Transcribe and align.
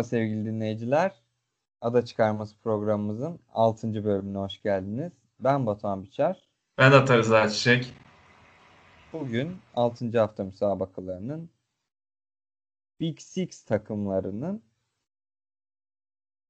Merhaba 0.00 0.08
sevgili 0.08 0.44
dinleyiciler. 0.44 1.12
Ada 1.80 2.04
Çıkarması 2.04 2.58
programımızın 2.58 3.40
6. 3.48 4.04
bölümüne 4.04 4.38
hoş 4.38 4.62
geldiniz. 4.62 5.12
Ben 5.40 5.66
Batuhan 5.66 6.02
Biçer. 6.04 6.48
Ben 6.78 6.92
Ata 6.92 7.18
Rıza 7.18 7.48
Çiçek. 7.48 7.94
Bugün 9.12 9.56
6. 9.74 10.18
hafta 10.18 10.44
müsabakalarının 10.44 11.50
Big 13.00 13.18
Six 13.18 13.64
takımlarının 13.64 14.62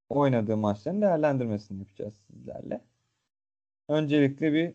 oynadığı 0.08 0.56
maçların 0.56 1.02
değerlendirmesini 1.02 1.78
yapacağız 1.78 2.14
sizlerle. 2.26 2.84
Öncelikle 3.88 4.52
bir 4.52 4.74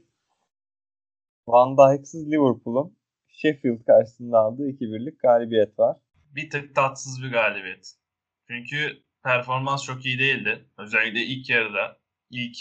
Van 1.47 1.77
Dijk'sız 1.77 2.31
Liverpool'un 2.31 2.97
Sheffield 3.27 3.85
karşısında 3.85 4.39
aldığı 4.39 4.69
2-1'lik 4.69 5.19
galibiyet 5.19 5.80
var. 5.80 5.97
Bir 6.35 6.49
tık 6.49 6.75
tatsız 6.75 7.23
bir 7.23 7.31
galibiyet. 7.31 8.05
Çünkü 8.49 9.04
performans 9.23 9.84
çok 9.85 10.05
iyi 10.05 10.20
değildi. 10.20 10.66
Özellikle 10.77 11.22
ilk 11.22 11.49
yarıda, 11.49 11.98
ilk 12.30 12.58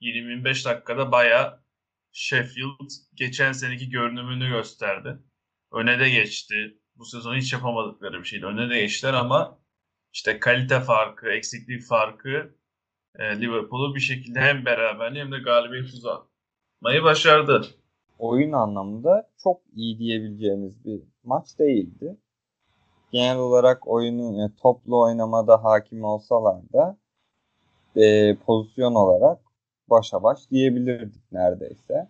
20-25 0.00 0.64
dakikada 0.64 1.12
baya 1.12 1.60
Sheffield 2.12 2.90
geçen 3.14 3.52
seneki 3.52 3.90
görünümünü 3.90 4.48
gösterdi. 4.48 5.18
Öne 5.72 6.00
de 6.00 6.10
geçti. 6.10 6.78
Bu 6.96 7.04
sezon 7.04 7.34
hiç 7.36 7.52
yapamadıkları 7.52 8.18
bir 8.20 8.24
şeydi. 8.24 8.46
Öne 8.46 8.70
de 8.70 8.80
geçtiler 8.80 9.12
ama 9.12 9.58
işte 10.12 10.38
kalite 10.40 10.80
farkı, 10.80 11.30
eksiklik 11.30 11.82
farkı 11.82 12.54
e, 13.18 13.40
Liverpool'u 13.40 13.94
bir 13.94 14.00
şekilde 14.00 14.40
hem 14.40 14.64
beraberliği 14.64 15.24
hem 15.24 15.32
de 15.32 15.38
galibiyet 15.38 15.86
uzatmayı 15.86 17.02
başardı. 17.02 17.66
Oyun 18.18 18.52
anlamında 18.52 19.30
çok 19.42 19.62
iyi 19.74 19.98
diyebileceğimiz 19.98 20.84
bir 20.84 21.02
maç 21.24 21.58
değildi 21.58 22.16
genel 23.12 23.38
olarak 23.38 23.88
oyunu 23.88 24.38
yani 24.40 24.50
toplu 24.62 25.00
oynamada 25.00 25.64
hakim 25.64 26.04
olsalar 26.04 26.56
da 26.72 26.96
e, 27.96 28.36
pozisyon 28.36 28.94
olarak 28.94 29.38
başa 29.90 30.22
baş 30.22 30.38
diyebilirdik 30.50 31.32
neredeyse. 31.32 32.08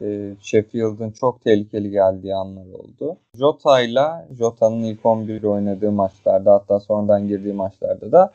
E, 0.00 0.34
Sheffield'ın 0.40 1.10
çok 1.10 1.42
tehlikeli 1.42 1.90
geldiği 1.90 2.34
anlar 2.34 2.66
oldu. 2.66 3.16
Jota 3.38 3.80
ile 3.80 4.06
Jota'nın 4.38 4.82
ilk 4.84 5.06
11 5.06 5.42
oynadığı 5.42 5.92
maçlarda 5.92 6.52
hatta 6.52 6.80
sonradan 6.80 7.28
girdiği 7.28 7.52
maçlarda 7.52 8.12
da 8.12 8.32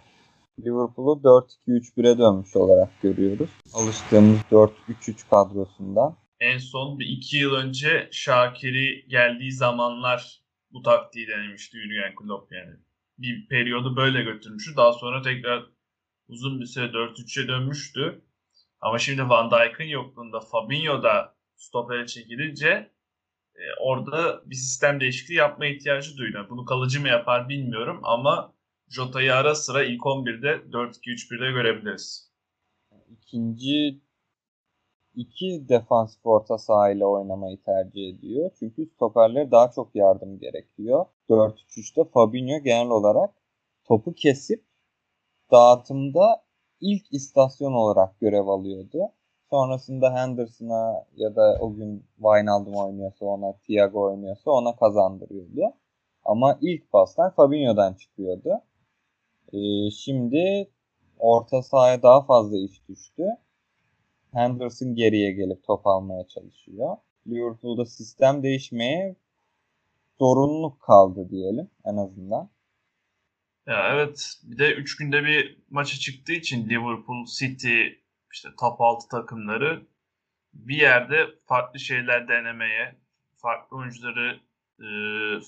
Liverpool'u 0.66 1.22
4-2-3-1'e 1.68 2.18
dönmüş 2.18 2.56
olarak 2.56 2.90
görüyoruz. 3.02 3.50
Alıştığımız 3.74 4.40
4-3-3 4.52 5.30
kadrosundan. 5.30 6.16
En 6.40 6.58
son 6.58 7.00
bir 7.00 7.06
iki 7.06 7.38
yıl 7.38 7.54
önce 7.54 8.08
Şakir'i 8.12 9.08
geldiği 9.08 9.52
zamanlar 9.52 10.42
bu 10.78 10.82
taktiği 10.82 11.28
denemişti 11.28 11.78
Jurgen 11.78 12.16
Klopp 12.16 12.52
yani. 12.52 12.76
Bir 13.18 13.48
periyodu 13.48 13.96
böyle 13.96 14.24
götürmüştü. 14.24 14.76
Daha 14.78 14.94
sonra 14.94 15.22
tekrar 15.22 15.66
uzun 16.28 16.60
bir 16.62 16.66
süre 16.66 16.86
4-3'e 16.86 17.48
dönmüştü. 17.48 18.22
Ama 18.82 19.00
şimdi 19.00 19.30
Van 19.30 19.52
Dijk'ın 19.52 19.84
yokluğunda 19.84 20.40
Fabinho 20.40 21.04
da 21.04 21.36
stopere 21.56 22.08
çekilince 22.08 22.92
e, 23.56 23.64
orada 23.80 24.42
bir 24.46 24.56
sistem 24.56 25.00
değişikliği 25.00 25.34
yapma 25.34 25.66
ihtiyacı 25.66 26.18
duydu. 26.18 26.48
Bunu 26.50 26.66
kalıcı 26.66 27.02
mı 27.02 27.08
yapar 27.08 27.50
bilmiyorum 27.50 28.00
ama 28.04 28.54
Jota'yı 28.90 29.36
ara 29.36 29.56
sıra 29.56 29.84
ilk 29.84 30.02
11'de 30.02 30.48
4-2-3-1'de 30.72 31.52
görebiliriz. 31.52 32.32
İkinci 33.10 34.02
iki 35.18 35.70
defansif 35.70 36.26
orta 36.26 36.58
sahayla 36.58 37.08
oynamayı 37.08 37.62
tercih 37.64 38.10
ediyor. 38.10 38.52
Çünkü 38.60 38.86
stoperlere 38.86 39.52
daha 39.52 39.72
çok 39.72 39.96
yardım 39.96 40.40
gerekiyor. 40.40 41.06
4-3-3'te 41.30 42.04
Fabinho 42.04 42.64
genel 42.64 42.90
olarak 42.90 43.34
topu 43.88 44.14
kesip 44.14 44.66
dağıtımda 45.52 46.44
ilk 46.82 47.14
istasyon 47.14 47.74
olarak 47.74 48.20
görev 48.20 48.48
alıyordu. 48.48 49.00
Sonrasında 49.50 50.14
Henderson'a 50.14 51.06
ya 51.16 51.36
da 51.36 51.58
o 51.60 51.74
gün 51.74 52.06
Wijnaldum 52.16 52.76
oynuyorsa 52.76 53.26
ona, 53.26 53.54
Thiago 53.54 54.02
oynuyorsa 54.02 54.52
ona 54.52 54.76
kazandırıyordu. 54.76 55.74
Ama 56.26 56.58
ilk 56.62 56.92
paslar 56.92 57.36
Fabinho'dan 57.36 57.94
çıkıyordu. 57.94 58.50
Ee, 59.54 59.92
şimdi 59.92 60.70
orta 61.20 61.62
sahaya 61.62 62.04
daha 62.04 62.22
fazla 62.26 62.58
iş 62.58 62.90
düştü. 62.90 63.24
Henderson 64.34 64.96
geriye 64.96 65.32
gelip 65.32 65.64
top 65.64 65.88
almaya 65.88 66.28
çalışıyor. 66.28 66.98
Liverpool'da 67.28 67.86
sistem 67.86 68.44
değişmeye 68.44 69.16
zorunluluk 70.20 70.82
kaldı 70.82 71.30
diyelim 71.30 71.70
en 71.86 71.98
azından. 71.98 72.50
Ya 73.68 73.94
evet 73.94 74.40
bir 74.44 74.58
de 74.58 74.74
3 74.74 74.98
günde 74.98 75.24
bir 75.24 75.58
maça 75.70 75.98
çıktığı 75.98 76.34
için 76.34 76.70
Liverpool, 76.70 77.26
City, 77.26 77.82
işte 78.34 78.50
top 78.60 78.82
6 78.82 79.08
takımları 79.08 79.88
bir 80.54 80.76
yerde 80.76 81.26
farklı 81.46 81.80
şeyler 81.80 82.28
denemeye, 82.28 82.96
farklı 83.36 83.78
oyuncuları 83.78 84.40
e, 84.80 84.88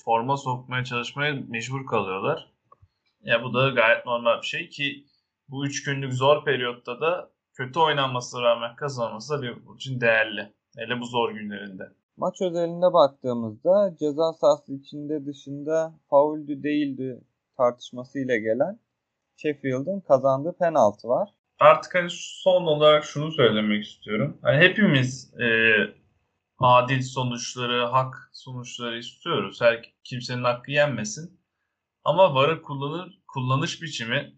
forma 0.04 0.36
sokmaya 0.36 0.84
çalışmaya 0.84 1.34
mecbur 1.48 1.86
kalıyorlar. 1.86 2.52
Ya 3.22 3.44
bu 3.44 3.54
da 3.54 3.68
gayet 3.68 4.06
normal 4.06 4.42
bir 4.42 4.46
şey 4.46 4.68
ki 4.68 5.04
bu 5.48 5.66
3 5.66 5.84
günlük 5.84 6.12
zor 6.12 6.44
periyotta 6.44 7.00
da 7.00 7.30
kötü 7.60 7.80
oynanmasına 7.80 8.42
rağmen 8.42 8.76
kazanması 8.76 9.34
da 9.34 9.40
Liverpool 9.40 9.76
için 9.76 10.00
değerli. 10.00 10.52
Hele 10.76 11.00
bu 11.00 11.04
zor 11.04 11.30
günlerinde. 11.30 11.82
Maç 12.16 12.42
özelinde 12.42 12.92
baktığımızda 12.92 13.96
ceza 13.98 14.32
sahası 14.32 14.74
içinde 14.74 15.26
dışında 15.26 15.94
fauldü 16.10 16.62
değildi 16.62 17.20
tartışmasıyla 17.56 18.36
gelen 18.36 18.80
Sheffield'ın 19.36 20.00
kazandığı 20.00 20.56
penaltı 20.58 21.08
var. 21.08 21.28
Artık 21.58 21.94
hani 21.94 22.08
son 22.10 22.62
olarak 22.62 23.04
şunu 23.04 23.32
söylemek 23.32 23.84
istiyorum. 23.84 24.38
Hani 24.42 24.64
hepimiz 24.64 25.34
e, 25.40 25.48
adil 26.58 27.02
sonuçları, 27.02 27.86
hak 27.86 28.30
sonuçları 28.32 28.98
istiyoruz. 28.98 29.60
Her 29.60 29.94
kimsenin 30.04 30.44
hakkı 30.44 30.70
yenmesin. 30.70 31.40
Ama 32.04 32.34
VAR'ı 32.34 32.62
kullanır, 32.62 33.22
kullanış 33.28 33.82
biçimi 33.82 34.34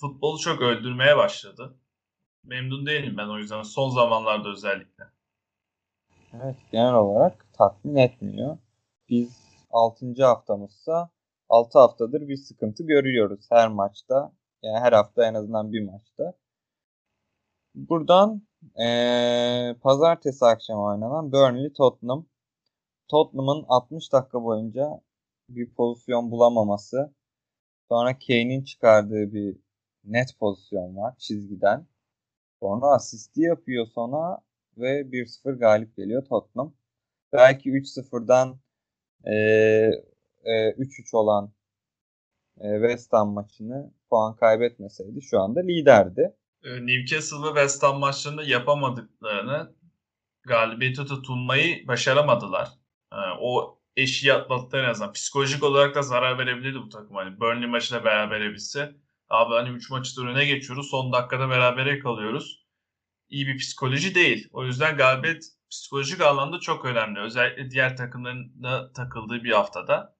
futbolu 0.00 0.38
çok 0.38 0.60
öldürmeye 0.62 1.16
başladı 1.16 1.79
memnun 2.44 2.86
değilim 2.86 3.14
ben 3.18 3.28
o 3.28 3.38
yüzden 3.38 3.62
son 3.62 3.90
zamanlarda 3.90 4.48
özellikle. 4.48 5.04
Evet 6.34 6.56
genel 6.72 6.94
olarak 6.94 7.46
tatmin 7.52 7.96
etmiyor. 7.96 8.58
Biz 9.08 9.50
6. 9.70 10.24
haftamızsa 10.24 11.10
6 11.48 11.78
haftadır 11.78 12.28
bir 12.28 12.36
sıkıntı 12.36 12.82
görüyoruz 12.82 13.46
her 13.50 13.68
maçta. 13.68 14.32
Yani 14.62 14.78
her 14.78 14.92
hafta 14.92 15.26
en 15.26 15.34
azından 15.34 15.72
bir 15.72 15.84
maçta. 15.84 16.34
Buradan 17.74 18.42
ee, 18.80 19.74
pazartesi 19.82 20.44
akşamı 20.44 20.84
oynanan 20.84 21.32
Burnley 21.32 21.72
Tottenham. 21.72 22.26
Tottenham'ın 23.08 23.64
60 23.68 24.12
dakika 24.12 24.44
boyunca 24.44 25.00
bir 25.48 25.74
pozisyon 25.74 26.30
bulamaması. 26.30 27.14
Sonra 27.88 28.18
Kane'in 28.18 28.64
çıkardığı 28.64 29.32
bir 29.32 29.56
net 30.04 30.38
pozisyon 30.40 30.96
var 30.96 31.14
çizgiden. 31.18 31.86
Sonra 32.60 32.86
asisti 32.86 33.40
yapıyor 33.40 33.86
sonra 33.86 34.38
ve 34.76 35.00
1-0 35.00 35.58
galip 35.58 35.96
geliyor 35.96 36.24
Tottenham. 36.24 36.74
Belki 37.32 37.70
3-0'dan 37.70 38.60
e, 39.24 39.34
e, 40.44 40.70
3-3 40.70 41.16
olan 41.16 41.52
e, 42.60 42.80
West 42.80 43.12
Ham 43.12 43.32
maçını 43.32 43.94
puan 44.10 44.36
kaybetmeseydi 44.36 45.22
şu 45.22 45.40
anda 45.40 45.60
liderdi. 45.60 46.36
E, 46.64 46.86
Newcastle 46.86 47.42
ve 47.42 47.46
West 47.46 47.82
Ham 47.82 47.98
maçlarında 47.98 48.42
yapamadıklarını 48.42 49.74
galibiyete 50.42 51.04
tutunmayı 51.04 51.88
başaramadılar. 51.88 52.68
E, 53.12 53.18
o 53.40 53.78
eşiği 53.96 54.32
atlattı 54.32 54.76
en 54.76 54.84
azından. 54.84 55.12
Psikolojik 55.12 55.62
olarak 55.62 55.94
da 55.94 56.02
zarar 56.02 56.38
verebilirdi 56.38 56.78
bu 56.78 56.88
takım. 56.88 57.16
Hani 57.16 57.40
Burnley 57.40 57.68
maçıyla 57.68 58.04
beraber 58.04 58.52
bitse 58.52 58.94
Abi 59.30 59.54
hani 59.54 59.68
3 59.68 59.90
maçı 59.90 60.26
öne 60.26 60.44
geçiyoruz. 60.44 60.90
Son 60.90 61.12
dakikada 61.12 61.50
berabere 61.50 61.98
kalıyoruz. 61.98 62.59
İyi 63.30 63.46
bir 63.46 63.58
psikoloji 63.58 64.14
değil. 64.14 64.48
O 64.52 64.64
yüzden 64.64 64.96
galibiyet 64.96 65.44
psikolojik 65.70 66.20
anlamda 66.20 66.60
çok 66.60 66.84
önemli. 66.84 67.20
Özellikle 67.20 67.70
diğer 67.70 67.96
takımların 67.96 68.62
da 68.62 68.92
takıldığı 68.92 69.44
bir 69.44 69.52
haftada. 69.52 70.16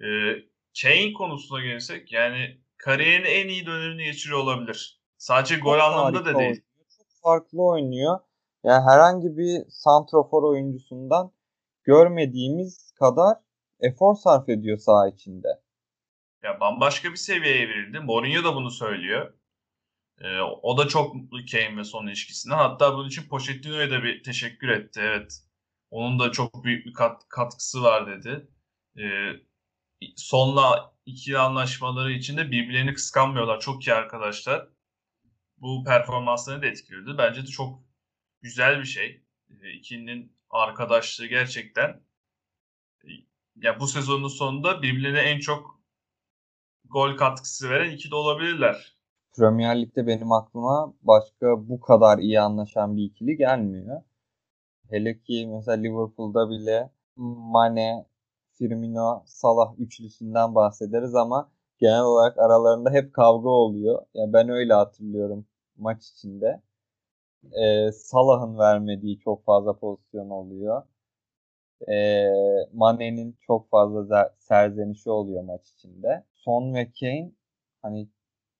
Ee, 0.00 0.34
Kane 0.82 1.12
konusuna 1.12 1.60
gelirsek 1.60 2.12
yani 2.12 2.60
kariyerin 2.76 3.24
en 3.24 3.48
iyi 3.48 3.66
dönemini 3.66 4.04
geçiriyor 4.04 4.40
olabilir. 4.40 5.00
Sadece 5.18 5.54
çok 5.54 5.64
gol 5.64 5.78
anlamında 5.78 6.24
da 6.24 6.38
değil. 6.38 6.62
Çok 6.98 7.06
farklı 7.22 7.62
oynuyor. 7.62 8.18
Yani 8.64 8.84
herhangi 8.84 9.36
bir 9.36 9.62
santrofor 9.68 10.42
oyuncusundan 10.42 11.32
görmediğimiz 11.84 12.92
kadar 12.92 13.36
efor 13.80 14.14
sarf 14.14 14.48
ediyor 14.48 14.78
saha 14.78 15.08
içinde 15.08 15.48
ya 16.42 16.60
bambaşka 16.60 17.10
bir 17.10 17.16
seviyeye 17.16 17.68
verildi. 17.68 18.00
Mourinho 18.00 18.44
da 18.44 18.54
bunu 18.54 18.70
söylüyor. 18.70 19.34
Ee, 20.20 20.40
o 20.40 20.78
da 20.78 20.88
çok 20.88 21.14
mutlu 21.14 21.38
Kane 21.52 21.76
ve 21.76 21.84
son 21.84 22.06
ilişkisinden. 22.06 22.56
Hatta 22.56 22.94
bunun 22.94 23.08
için 23.08 23.28
Pochettino'ya 23.28 23.90
da 23.90 24.02
bir 24.02 24.22
teşekkür 24.22 24.68
etti. 24.68 25.00
Evet. 25.02 25.42
Onun 25.90 26.18
da 26.18 26.32
çok 26.32 26.64
büyük 26.64 26.86
bir 26.86 26.92
kat, 26.92 27.28
katkısı 27.28 27.82
var 27.82 28.06
dedi. 28.06 28.48
Ee, 28.98 29.32
sonla 30.16 30.94
ikili 31.06 31.38
anlaşmaları 31.38 32.12
içinde 32.12 32.50
birbirlerini 32.50 32.94
kıskanmıyorlar. 32.94 33.60
Çok 33.60 33.86
iyi 33.86 33.94
arkadaşlar. 33.94 34.68
Bu 35.58 35.84
performanslarını 35.84 36.62
da 36.62 36.66
etkiliyordu. 36.66 37.18
Bence 37.18 37.42
de 37.42 37.46
çok 37.46 37.84
güzel 38.42 38.80
bir 38.80 38.84
şey. 38.84 39.24
E, 39.62 39.72
ikilinin 39.72 40.36
arkadaşlığı 40.50 41.26
gerçekten 41.26 42.02
e, 43.04 43.08
ya 43.56 43.80
bu 43.80 43.86
sezonun 43.86 44.28
sonunda 44.28 44.82
birbirlerine 44.82 45.20
en 45.20 45.40
çok 45.40 45.80
gol 46.84 47.16
katkısı 47.16 47.70
veren 47.70 47.90
ikili 47.90 48.14
olabilirler. 48.14 48.97
Premier 49.38 49.82
Lig'de 49.82 50.06
benim 50.06 50.32
aklıma 50.32 50.94
başka 51.02 51.68
bu 51.68 51.80
kadar 51.80 52.18
iyi 52.18 52.40
anlaşan 52.40 52.96
bir 52.96 53.04
ikili 53.04 53.36
gelmiyor. 53.36 54.02
Hele 54.90 55.20
ki 55.20 55.46
mesela 55.46 55.76
Liverpool'da 55.76 56.50
bile 56.50 56.90
Mane, 57.16 58.06
Firmino, 58.52 59.22
Salah 59.26 59.74
üçlüsünden 59.78 60.54
bahsederiz 60.54 61.14
ama 61.14 61.50
genel 61.78 62.02
olarak 62.02 62.38
aralarında 62.38 62.90
hep 62.90 63.14
kavga 63.14 63.48
oluyor. 63.48 64.06
Yani 64.14 64.32
ben 64.32 64.48
öyle 64.48 64.74
hatırlıyorum 64.74 65.46
maç 65.76 66.06
içinde. 66.08 66.62
Ee, 67.52 67.92
Salah'ın 67.92 68.58
vermediği 68.58 69.18
çok 69.18 69.44
fazla 69.44 69.78
pozisyon 69.78 70.30
oluyor. 70.30 70.82
Ee, 71.88 72.28
Mane'nin 72.72 73.36
çok 73.40 73.70
fazla 73.70 74.34
serzenişi 74.38 75.10
oluyor 75.10 75.42
maç 75.44 75.70
içinde. 75.70 76.24
Son 76.34 76.74
ve 76.74 76.92
Kane 77.00 77.32
hani 77.82 78.08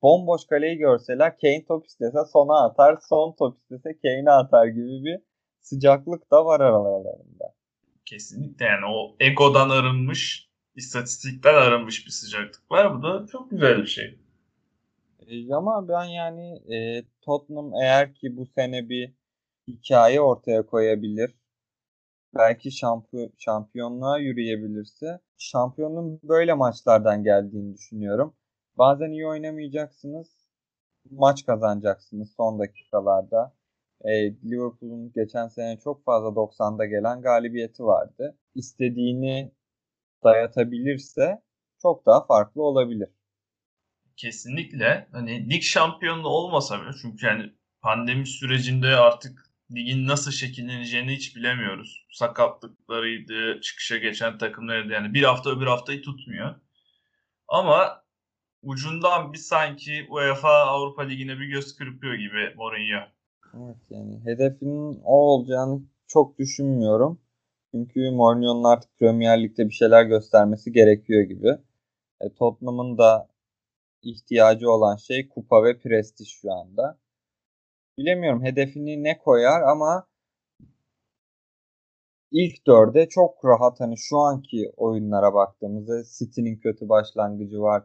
bomboş 0.02 0.46
kaleyi 0.46 0.78
görseler 0.78 1.38
Kane 1.38 1.64
top 1.68 1.86
istese 1.86 2.18
sona 2.32 2.64
atar, 2.64 2.98
son 3.08 3.34
top 3.38 3.58
istese 3.58 3.98
Kane'e 4.02 4.30
atar 4.30 4.66
gibi 4.66 5.04
bir 5.04 5.20
sıcaklık 5.60 6.30
da 6.30 6.44
var 6.44 6.60
aralarında. 6.60 7.54
Kesinlikle 8.04 8.64
yani 8.64 8.86
o 8.86 9.16
egodan 9.20 9.70
arınmış, 9.70 10.48
istatistikten 10.74 11.54
arınmış 11.54 12.06
bir 12.06 12.10
sıcaklık 12.10 12.70
var. 12.70 12.98
Bu 12.98 13.02
da 13.02 13.26
çok 13.26 13.50
güzel 13.50 13.78
bir 13.78 13.86
şey. 13.86 14.18
E, 15.26 15.54
ama 15.54 15.88
ben 15.88 16.04
yani 16.04 16.74
e, 16.74 17.04
Tottenham 17.22 17.72
eğer 17.82 18.14
ki 18.14 18.36
bu 18.36 18.46
sene 18.46 18.88
bir 18.88 19.12
hikaye 19.68 20.20
ortaya 20.20 20.66
koyabilir, 20.66 21.34
belki 22.34 22.72
şampiyon, 22.72 23.32
şampiyonluğa 23.38 24.18
yürüyebilirse 24.18 25.20
şampiyonun 25.38 26.20
böyle 26.22 26.54
maçlardan 26.54 27.24
geldiğini 27.24 27.74
düşünüyorum. 27.74 28.34
Bazen 28.78 29.10
iyi 29.10 29.26
oynamayacaksınız, 29.26 30.48
maç 31.10 31.46
kazanacaksınız 31.46 32.34
son 32.36 32.58
dakikalarda. 32.58 33.54
E, 34.00 34.10
Liverpool'un 34.44 35.12
geçen 35.12 35.48
sene 35.48 35.78
çok 35.84 36.04
fazla 36.04 36.28
90'da 36.28 36.86
gelen 36.86 37.22
galibiyeti 37.22 37.84
vardı. 37.84 38.38
İstediğini 38.54 39.52
dayatabilirse 40.24 41.42
çok 41.82 42.06
daha 42.06 42.26
farklı 42.26 42.62
olabilir. 42.62 43.08
Kesinlikle. 44.16 45.08
Hani 45.12 45.50
lig 45.50 45.62
şampiyonluğu 45.62 46.28
olmasa 46.28 46.82
bile 46.82 46.90
çünkü 47.02 47.26
yani 47.26 47.52
pandemi 47.80 48.26
sürecinde 48.26 48.88
artık 48.88 49.50
ligin 49.74 50.06
nasıl 50.06 50.30
şekilleneceğini 50.30 51.12
hiç 51.16 51.36
bilemiyoruz. 51.36 52.06
Sakatlıklarıydı, 52.12 53.60
çıkışa 53.60 53.96
geçen 53.96 54.38
takımlarıydı. 54.38 54.92
Yani 54.92 55.14
bir 55.14 55.22
hafta 55.22 55.50
öbür 55.50 55.66
haftayı 55.66 56.02
tutmuyor. 56.02 56.54
Ama 57.48 58.07
ucundan 58.62 59.32
bir 59.32 59.38
sanki 59.38 60.06
UEFA 60.10 60.48
Avrupa 60.48 61.02
Ligi'ne 61.02 61.38
bir 61.38 61.46
göz 61.46 61.76
kırpıyor 61.76 62.14
gibi 62.14 62.54
Mourinho. 62.56 63.00
Evet 63.54 63.76
yani 63.90 64.20
hedefinin 64.24 65.00
o 65.04 65.14
olacağını 65.14 65.80
çok 66.06 66.38
düşünmüyorum. 66.38 67.20
Çünkü 67.70 68.10
Mourinho'nun 68.10 68.64
artık 68.64 68.98
Premier 68.98 69.42
Lig'de 69.42 69.68
bir 69.68 69.74
şeyler 69.74 70.04
göstermesi 70.04 70.72
gerekiyor 70.72 71.22
gibi. 71.22 71.48
E, 72.20 72.32
Tottenham'ın 72.34 72.98
da 72.98 73.28
ihtiyacı 74.02 74.70
olan 74.70 74.96
şey 74.96 75.28
kupa 75.28 75.64
ve 75.64 75.78
prestij 75.78 76.28
şu 76.28 76.52
anda. 76.52 76.98
Bilemiyorum 77.98 78.44
hedefini 78.44 79.04
ne 79.04 79.18
koyar 79.18 79.62
ama 79.62 80.06
ilk 82.30 82.66
dörde 82.66 83.08
çok 83.08 83.44
rahat 83.44 83.80
hani 83.80 83.98
şu 83.98 84.18
anki 84.18 84.72
oyunlara 84.76 85.34
baktığımızda 85.34 86.02
City'nin 86.18 86.56
kötü 86.56 86.88
başlangıcı 86.88 87.60
var. 87.60 87.84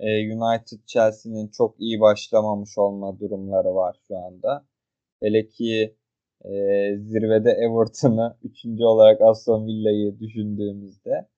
E, 0.00 0.34
United 0.34 0.80
Chelsea'nin 0.86 1.48
çok 1.48 1.80
iyi 1.80 2.00
başlamamış 2.00 2.78
olma 2.78 3.20
durumları 3.20 3.74
var 3.74 4.00
şu 4.08 4.18
anda. 4.18 4.66
Hele 5.20 5.48
ki 5.48 5.96
e, 6.44 6.50
zirvede 6.98 7.50
Everton'ı 7.50 8.36
üçüncü 8.42 8.84
olarak 8.84 9.20
Aston 9.20 9.66
Villa'yı 9.66 10.20
düşündüğümüzde 10.20 11.28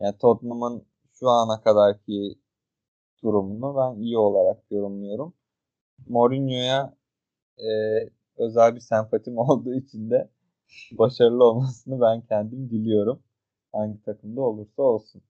yani 0.00 0.18
Tottenham'ın 0.18 0.86
şu 1.12 1.28
ana 1.28 1.60
kadarki 1.62 2.38
durumunu 3.22 3.76
ben 3.76 4.02
iyi 4.02 4.18
olarak 4.18 4.64
yorumluyorum. 4.70 5.34
Mourinho'ya 6.08 6.96
e, 7.58 7.68
özel 8.36 8.74
bir 8.74 8.80
sempatim 8.80 9.38
olduğu 9.38 9.74
için 9.74 10.10
de 10.10 10.30
başarılı 10.92 11.44
olmasını 11.44 12.00
ben 12.00 12.20
kendim 12.22 12.70
diliyorum. 12.70 13.22
Hangi 13.72 14.02
takımda 14.02 14.40
olursa 14.40 14.82
olsun. 14.82 15.22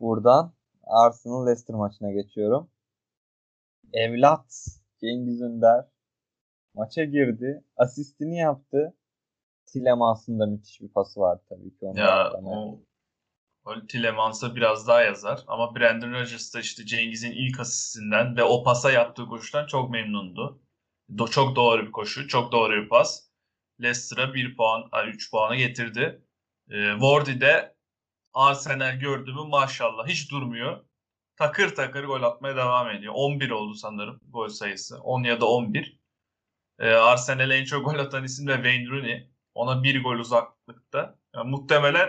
Buradan 0.00 0.52
Arsenal 0.86 1.46
Leicester 1.46 1.76
maçına 1.76 2.12
geçiyorum. 2.12 2.70
Evlat 3.92 4.66
Cengiz 5.00 5.40
Ünder 5.40 5.84
maça 6.74 7.04
girdi. 7.04 7.64
Asistini 7.76 8.38
yaptı. 8.38 8.94
Tilemans'ın 9.66 10.40
da 10.40 10.46
müthiş 10.46 10.80
bir 10.80 10.88
pası 10.88 11.20
vardı 11.20 11.42
tabii 11.48 11.76
ki. 11.76 11.86
Ya 11.94 12.32
o 12.42 12.80
Tilemans'a 13.88 14.56
biraz 14.56 14.88
daha 14.88 15.02
yazar. 15.02 15.44
Ama 15.46 15.74
Brandon 15.74 16.12
Rodgers 16.12 16.54
da 16.54 16.60
işte 16.60 16.86
Cengiz'in 16.86 17.32
ilk 17.32 17.60
asistinden 17.60 18.36
ve 18.36 18.42
o 18.42 18.64
pasa 18.64 18.90
yaptığı 18.90 19.26
koşudan 19.26 19.66
çok 19.66 19.90
memnundu. 19.90 20.62
Do 21.18 21.28
çok 21.28 21.56
doğru 21.56 21.86
bir 21.86 21.92
koşu, 21.92 22.28
çok 22.28 22.52
doğru 22.52 22.72
bir 22.72 22.88
pas. 22.88 23.26
Leicester'a 23.82 24.34
1 24.34 24.56
puan, 24.56 24.90
3 25.08 25.30
puanı 25.30 25.56
getirdi. 25.56 26.22
E, 26.70 26.90
Wardy 26.92 27.40
de 27.40 27.75
Arsenal 28.36 28.98
gördü 28.98 29.32
mü 29.32 29.48
maşallah 29.48 30.06
hiç 30.06 30.30
durmuyor. 30.30 30.84
Takır 31.36 31.74
takır 31.74 32.04
gol 32.04 32.22
atmaya 32.22 32.56
devam 32.56 32.90
ediyor. 32.90 33.12
11 33.16 33.50
oldu 33.50 33.74
sanırım 33.74 34.20
gol 34.28 34.48
sayısı. 34.48 35.00
10 35.02 35.22
ya 35.22 35.40
da 35.40 35.46
11. 35.46 36.00
E, 36.78 36.90
Arsenal'e 36.90 37.54
en 37.54 37.64
çok 37.64 37.84
gol 37.84 37.98
atan 37.98 38.24
isim 38.24 38.46
de 38.46 38.54
Wayne 38.54 38.88
Rooney. 38.88 39.30
Ona 39.54 39.82
bir 39.82 40.02
gol 40.02 40.18
uzaklıkta. 40.18 41.18
Yani 41.34 41.50
muhtemelen 41.50 42.08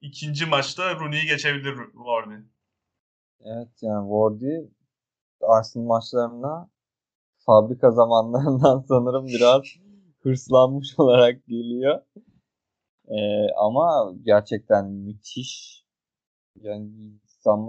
ikinci 0.00 0.46
maçta 0.46 0.94
Rooney'i 0.94 1.26
geçebilir 1.26 1.76
Wardy. 1.92 2.34
Evet 3.40 3.82
yani 3.82 4.08
Wardy 4.08 4.70
Arsenal 5.40 5.84
maçlarına 5.84 6.70
fabrika 7.46 7.90
zamanlarından 7.90 8.80
sanırım 8.88 9.26
biraz 9.26 9.62
hırslanmış 10.22 10.98
olarak 10.98 11.46
geliyor. 11.46 12.02
Ee, 13.08 13.46
ama 13.56 14.14
gerçekten 14.24 14.90
müthiş. 14.90 15.84
Yani 16.62 16.90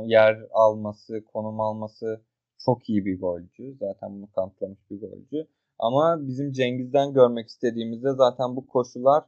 yer 0.05 0.47
alması, 0.51 1.23
konum 1.25 1.61
alması 1.61 2.21
çok 2.65 2.89
iyi 2.89 3.05
bir 3.05 3.19
golcü. 3.19 3.75
Zaten 3.79 4.11
bunu 4.15 4.31
kanıtlamış 4.31 4.79
bir 4.91 5.01
golcü. 5.01 5.47
Ama 5.79 6.27
bizim 6.27 6.51
Cengiz'den 6.51 7.13
görmek 7.13 7.47
istediğimizde 7.49 8.13
zaten 8.13 8.55
bu 8.55 8.67
koşular 8.67 9.23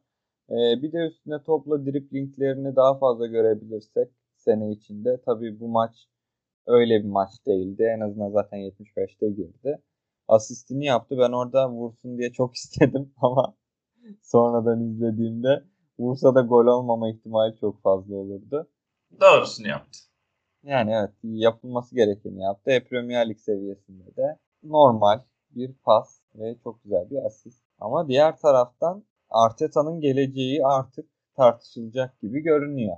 e, 0.50 0.56
bir 0.82 0.92
de 0.92 0.98
üstüne 1.08 1.44
topla 1.44 1.86
driplinglerini 1.86 2.76
daha 2.76 2.98
fazla 2.98 3.28
görebilirsek 3.28 4.12
sene 4.36 4.72
içinde. 4.72 5.22
Tabii 5.26 5.60
bu 5.60 5.68
maç 5.68 6.08
öyle 6.68 7.04
bir 7.04 7.10
maç 7.10 7.32
değildi. 7.48 7.84
En 7.98 8.00
azından 8.00 8.30
zaten 8.32 8.58
75'te 8.58 9.30
girdi. 9.30 9.82
Asistini 10.28 10.86
yaptı. 10.86 11.18
Ben 11.20 11.32
orada 11.32 11.72
vursun 11.72 12.18
diye 12.18 12.32
çok 12.32 12.56
istedim 12.58 13.14
ama 13.22 13.56
sonradan 14.24 14.82
izlediğimde 14.82 15.64
vursa 16.00 16.36
da 16.36 16.42
gol 16.42 16.66
olmama 16.66 17.10
ihtimali 17.10 17.56
çok 17.60 17.82
fazla 17.82 18.16
olurdu. 18.16 18.70
Doğrusunu 19.22 19.68
yaptı. 19.68 20.00
Yani 20.64 20.92
evet 20.94 21.12
yapılması 21.24 21.96
gerekeni 21.96 22.42
yaptı. 22.42 22.72
E, 22.72 22.84
Premier 22.84 23.30
Lig 23.30 23.40
seviyesinde 23.40 24.16
de 24.16 24.40
normal 24.64 25.20
bir 25.50 25.74
pas 25.74 26.22
ve 26.36 26.56
çok 26.64 26.84
güzel 26.84 27.10
bir 27.10 27.26
asist. 27.26 27.64
Ama 27.80 28.08
diğer 28.08 28.38
taraftan 28.38 29.04
Arteta'nın 29.30 30.02
geleceği 30.02 30.66
artık 30.66 31.10
tartışılacak 31.36 32.22
gibi 32.22 32.40
görünüyor. 32.40 32.98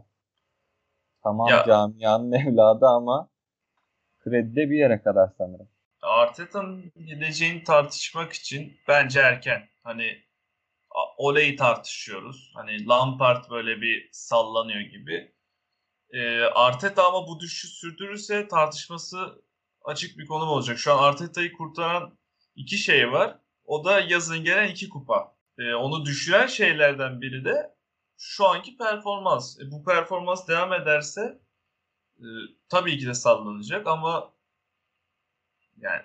Tamam 1.24 1.48
ya. 1.50 1.64
camianın 1.68 2.32
evladı 2.48 2.86
ama 2.86 3.30
kredi 4.20 4.56
de 4.56 4.70
bir 4.70 4.78
yere 4.78 5.02
kadar 5.02 5.30
sanırım. 5.38 5.70
Arteta'nın 6.02 6.92
geleceğini 7.06 7.64
tartışmak 7.64 8.34
için 8.34 8.74
bence 8.88 9.20
erken. 9.20 9.62
Hani 9.84 10.06
Ole'yi 11.18 11.56
tartışıyoruz. 11.56 12.52
Hani 12.56 12.88
Lampard 12.88 13.50
böyle 13.50 13.82
bir 13.82 14.10
sallanıyor 14.12 14.82
gibi. 14.82 15.34
E, 16.10 16.42
Arteta 16.42 17.08
ama 17.08 17.28
bu 17.28 17.40
düşüşü 17.40 17.68
sürdürürse 17.68 18.48
tartışması 18.48 19.44
açık 19.86 20.18
bir 20.18 20.26
konu 20.26 20.44
olacak. 20.46 20.80
Şu 20.80 20.94
an 20.94 21.04
Arteta'yı 21.04 21.54
kurtaran 21.54 22.18
iki 22.56 22.78
şey 22.78 23.12
var. 23.12 23.40
O 23.66 23.86
da 23.86 24.00
yazın 24.00 24.44
gelen 24.44 24.68
iki 24.68 24.90
kupa. 24.90 25.36
E, 25.58 25.74
onu 25.74 26.06
düşüren 26.06 26.48
şeylerden 26.48 27.22
biri 27.22 27.46
de 27.46 27.76
şu 28.18 28.46
anki 28.48 28.78
performans. 28.78 29.60
E, 29.60 29.72
bu 29.72 29.84
performans 29.84 30.48
devam 30.48 30.74
ederse 30.74 31.42
e, 32.20 32.28
tabii 32.70 32.98
ki 32.98 33.08
de 33.08 33.14
sallanacak 33.14 33.88
ama 33.88 34.34
yani 35.78 36.02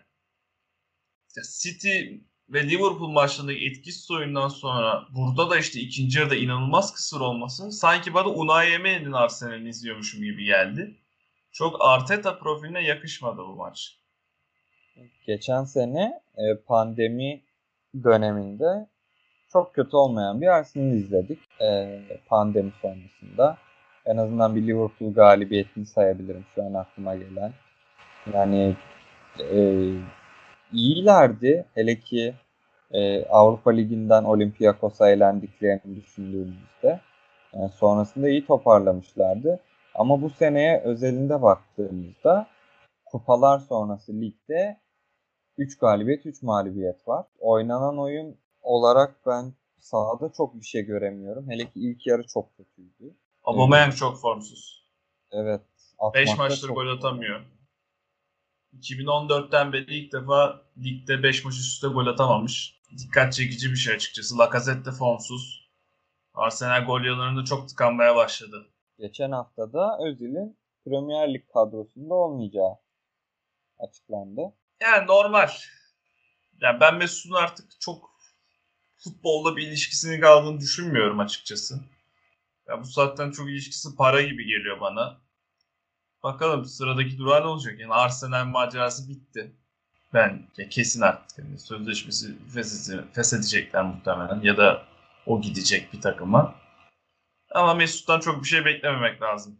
City 1.43 2.03
ve 2.49 2.69
Liverpool 2.69 3.11
maçlarındaki 3.11 3.67
etkisiz 3.67 4.11
oyundan 4.11 4.49
sonra 4.49 5.07
burada 5.17 5.51
da 5.51 5.59
işte 5.59 5.81
ikinci 5.81 6.19
yarıda 6.19 6.37
inanılmaz 6.37 6.95
kısır 6.95 7.21
olması 7.21 7.73
sanki 7.73 8.15
bana 8.15 8.29
Unai 8.29 8.73
Emery'nin 8.73 9.13
Arsenal'ini 9.13 9.69
izliyormuşum 9.69 10.23
gibi 10.23 10.45
geldi. 10.45 10.95
Çok 11.53 11.77
Arteta 11.81 12.39
profiline 12.39 12.85
yakışmadı 12.85 13.39
bu 13.39 13.57
maç. 13.57 13.99
Geçen 15.27 15.65
sene 15.65 16.21
e, 16.37 16.57
pandemi 16.67 17.43
döneminde 18.05 18.89
çok 19.53 19.75
kötü 19.75 19.97
olmayan 19.97 20.41
bir 20.41 20.47
Arsenal 20.47 20.93
izledik 20.93 21.39
e, 21.61 22.01
pandemi 22.27 22.73
sonrasında. 22.83 23.59
En 24.07 24.17
azından 24.17 24.57
bir 24.57 24.67
Liverpool 24.67 25.15
galibiyetini 25.15 25.87
sayabilirim 25.87 26.45
şu 26.55 26.63
an 26.63 26.75
aklıma 26.75 27.17
gelen. 27.17 27.53
Yani 28.35 28.77
e, 29.41 29.59
iyilerdi. 30.77 31.65
Hele 31.75 32.01
ki 32.01 32.35
e, 32.91 33.25
Avrupa 33.25 33.71
Ligi'nden 33.71 34.25
Olympiakos'a 34.25 35.11
eğlendiklerini 35.11 35.97
düşündüğümüzde. 35.97 37.01
Yani 37.53 37.69
sonrasında 37.69 38.29
iyi 38.29 38.47
toparlamışlardı. 38.47 39.61
Ama 39.95 40.23
bu 40.23 40.31
seneye 40.31 40.81
özelinde 40.81 41.43
baktığımızda 41.43 42.47
kupalar 43.05 43.59
sonrası 43.59 44.13
ligde 44.21 44.77
3 45.59 45.79
galibiyet 45.79 46.27
3 46.27 46.43
mağlubiyet 46.43 47.09
var. 47.09 47.27
Oynanan 47.39 47.99
oyun 47.99 48.37
olarak 48.63 49.27
ben 49.27 49.53
sahada 49.79 50.33
çok 50.33 50.55
bir 50.55 50.67
şey 50.67 50.83
göremiyorum. 50.83 51.51
Hele 51.51 51.65
ki 51.65 51.81
ilk 51.81 52.07
yarı 52.07 52.27
çok 52.27 52.57
kötüydü. 52.57 53.15
Aubameyang 53.45 53.89
evet. 53.89 53.99
çok 53.99 54.21
formsuz. 54.21 54.87
Evet. 55.33 55.61
5 56.15 56.39
maçtır 56.39 56.69
gol 56.69 56.89
atamıyor. 56.89 57.41
2014'ten 58.83 59.73
beri 59.73 59.97
ilk 59.97 60.13
defa 60.13 60.63
ligde 60.85 61.23
5 61.23 61.45
maç 61.45 61.55
üst 61.55 61.75
üste 61.75 61.89
gol 61.89 62.07
atamamış. 62.07 62.77
Dikkat 62.99 63.33
çekici 63.33 63.71
bir 63.71 63.77
şey 63.77 63.95
açıkçası. 63.95 64.39
Lacazette 64.39 64.91
formsuz. 64.91 65.71
Arsenal 66.35 66.85
gol 66.85 67.05
yanlarında 67.05 67.45
çok 67.45 67.69
tıkanmaya 67.69 68.17
başladı. 68.17 68.67
Geçen 68.99 69.31
hafta 69.31 69.73
da 69.73 69.99
Özil'in 70.07 70.59
Premier 70.85 71.35
Lig 71.35 71.43
kadrosunda 71.55 72.15
olmayacağı 72.15 72.77
açıklandı. 73.79 74.41
Yani 74.81 75.07
normal. 75.07 75.49
Yani 76.61 76.81
ben 76.81 76.95
Mesut'un 76.97 77.35
artık 77.35 77.81
çok 77.81 78.11
futbolla 78.97 79.57
bir 79.57 79.69
ilişkisini 79.69 80.21
kaldığını 80.21 80.61
düşünmüyorum 80.61 81.21
açıkçası. 81.21 81.81
Ya 82.69 82.81
bu 82.81 82.85
saatten 82.85 83.31
çok 83.31 83.49
ilişkisi 83.49 83.97
para 83.97 84.23
gibi 84.23 84.47
geliyor 84.47 84.81
bana. 84.81 85.21
Bakalım 86.23 86.65
sıradaki 86.65 87.19
durağı 87.19 87.43
ne 87.43 87.47
olacak? 87.47 87.81
Yani 87.81 87.93
Arsenal 87.93 88.45
macerası 88.45 89.09
bitti. 89.09 89.53
Ben 90.15 90.43
ya 90.57 90.69
kesin 90.69 91.01
artık 91.01 91.39
yani 91.39 91.59
sözleşmesi 91.59 92.35
feshedecekler 93.13 93.85
muhtemelen 93.85 94.41
ya 94.41 94.57
da 94.57 94.83
o 95.27 95.41
gidecek 95.41 95.93
bir 95.93 96.01
takıma. 96.01 96.55
Ama 97.55 97.75
Mesut'tan 97.75 98.21
çok 98.21 98.43
bir 98.43 98.49
şey 98.49 98.65
beklememek 98.65 99.23
lazım. 99.23 99.59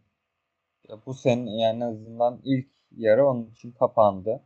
Ya 0.89 0.97
bu 1.05 1.13
sene 1.13 1.61
yani 1.61 1.77
en 1.77 1.81
azından 1.81 2.39
ilk 2.43 2.67
yarı 2.97 3.25
onun 3.25 3.45
için 3.45 3.71
kapandı. 3.71 4.43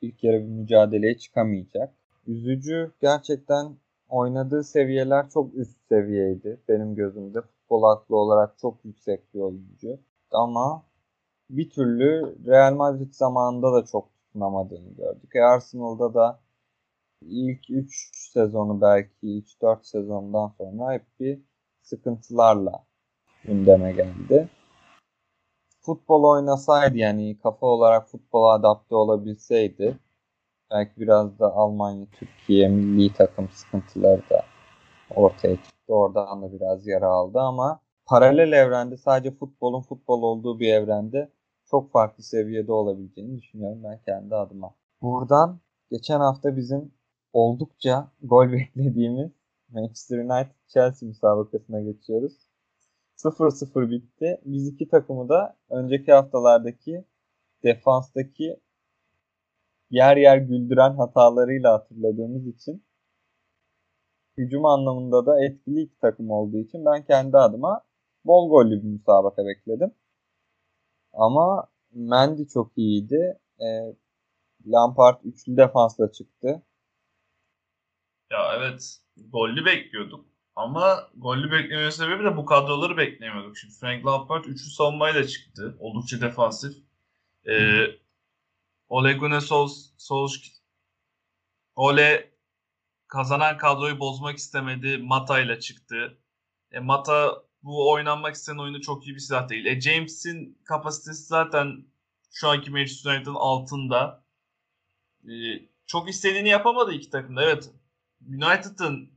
İlk 0.00 0.24
yarı 0.24 0.40
bir 0.40 0.48
mücadeleye 0.48 1.18
çıkamayacak. 1.18 1.94
Üzücü 2.26 2.92
gerçekten 3.00 3.76
oynadığı 4.08 4.64
seviyeler 4.64 5.30
çok 5.30 5.54
üst 5.54 5.88
seviyeydi 5.88 6.60
benim 6.68 6.94
gözümde. 6.94 7.40
Futbol 7.40 7.82
aklı 7.82 8.16
olarak 8.16 8.58
çok 8.58 8.84
yüksek 8.84 9.34
bir 9.34 9.40
oyuncu. 9.40 10.00
Ama 10.30 10.82
bir 11.50 11.70
türlü 11.70 12.36
Real 12.46 12.74
Madrid 12.74 13.12
zamanında 13.12 13.72
da 13.72 13.84
çok 13.84 14.08
tutunamadığını 14.14 14.94
gördük. 14.96 15.30
E 15.36 15.42
Arsenal'da 15.42 16.14
da 16.14 16.40
ilk 17.22 17.70
3 17.70 18.10
sezonu 18.14 18.80
belki 18.80 19.26
3-4 19.26 19.78
sezondan 19.82 20.52
sonra 20.58 20.92
hep 20.92 21.04
bir 21.20 21.40
sıkıntılarla 21.82 22.84
gündeme 23.44 23.92
geldi. 23.92 24.48
Futbol 25.80 26.24
oynasaydı 26.24 26.98
yani 26.98 27.38
kafa 27.38 27.66
olarak 27.66 28.08
futbola 28.08 28.52
adapte 28.52 28.94
olabilseydi 28.94 29.98
belki 30.70 31.00
biraz 31.00 31.38
da 31.38 31.54
Almanya, 31.54 32.06
Türkiye 32.12 32.68
milli 32.68 33.12
takım 33.12 33.48
sıkıntıları 33.48 34.22
da 34.30 34.44
ortaya 35.16 35.56
çıktı. 35.56 35.94
Oradan 35.94 36.42
da 36.42 36.52
biraz 36.52 36.86
yara 36.86 37.08
aldı 37.08 37.40
ama 37.40 37.80
paralel 38.06 38.52
evrende 38.52 38.96
sadece 38.96 39.30
futbolun 39.30 39.80
futbol 39.80 40.22
olduğu 40.22 40.60
bir 40.60 40.72
evrende 40.72 41.30
çok 41.70 41.92
farklı 41.92 42.22
seviyede 42.24 42.72
olabileceğini 42.72 43.38
düşünüyorum 43.38 43.84
ben 43.84 44.00
kendi 44.06 44.34
adıma. 44.34 44.74
Buradan 45.02 45.60
geçen 45.90 46.20
hafta 46.20 46.56
bizim 46.56 46.92
oldukça 47.32 48.12
gol 48.22 48.52
beklediğimiz 48.52 49.30
Manchester 49.68 50.18
United 50.18 50.54
Chelsea 50.68 51.08
müsabakasına 51.08 51.80
geçiyoruz. 51.80 52.50
0-0 53.16 53.90
bitti. 53.90 54.40
Biz 54.44 54.68
iki 54.68 54.88
takımı 54.88 55.28
da 55.28 55.56
önceki 55.70 56.12
haftalardaki 56.12 57.04
defanstaki 57.64 58.60
yer 59.90 60.16
yer 60.16 60.38
güldüren 60.38 60.94
hatalarıyla 60.94 61.72
hatırladığımız 61.72 62.46
için 62.46 62.84
hücum 64.36 64.64
anlamında 64.64 65.26
da 65.26 65.44
etkili 65.44 65.80
iki 65.80 65.98
takım 65.98 66.30
olduğu 66.30 66.58
için 66.58 66.84
ben 66.84 67.04
kendi 67.04 67.36
adıma 67.36 67.80
bol 68.24 68.50
gollü 68.50 68.82
bir 68.82 68.88
müsabaka 68.88 69.46
bekledim. 69.46 69.94
Ama 71.12 71.66
Mendy 71.92 72.46
çok 72.46 72.72
iyiydi. 72.78 73.38
E, 73.58 73.66
Lampard 74.66 75.20
üçlü 75.24 75.56
defansla 75.56 76.12
çıktı. 76.12 76.62
Ya 78.30 78.54
evet 78.56 79.00
gollü 79.16 79.64
bekliyorduk. 79.64 80.24
Ama 80.56 81.08
gollü 81.16 81.50
beklemeye 81.52 81.90
sebebi 81.90 82.24
de 82.24 82.36
bu 82.36 82.44
kadroları 82.44 82.96
beklemiyorduk. 82.96 83.58
Şimdi 83.58 83.74
Frank 83.74 84.06
Lampard 84.06 84.44
üçlü 84.44 84.70
savunmayla 84.70 85.26
çıktı. 85.26 85.76
Oldukça 85.80 86.20
defansif. 86.20 86.76
Ee, 87.48 87.86
Ole 88.88 89.12
Gunnar 89.12 89.40
Solskjaer 89.98 90.60
Ole 91.76 92.30
kazanan 93.08 93.56
kadroyu 93.56 93.98
bozmak 93.98 94.36
istemedi. 94.36 94.98
Mata 94.98 95.40
ile 95.40 95.60
çıktı. 95.60 96.18
E, 96.72 96.78
Mata 96.78 97.42
bu 97.62 97.90
oynanmak 97.92 98.34
istenen 98.34 98.58
oyunda 98.58 98.80
çok 98.80 99.06
iyi 99.06 99.14
bir 99.14 99.20
silah 99.20 99.48
değil. 99.48 99.66
E, 99.66 99.80
James'in 99.80 100.58
kapasitesi 100.64 101.22
zaten 101.22 101.84
şu 102.32 102.48
anki 102.48 102.70
Manchester 102.70 103.16
United'ın 103.16 103.34
altında. 103.34 104.24
E, 105.24 105.32
çok 105.86 106.10
istediğini 106.10 106.48
yapamadı 106.48 106.92
iki 106.92 107.10
takımda. 107.10 107.44
Evet 107.44 107.70
United'ın 108.28 109.10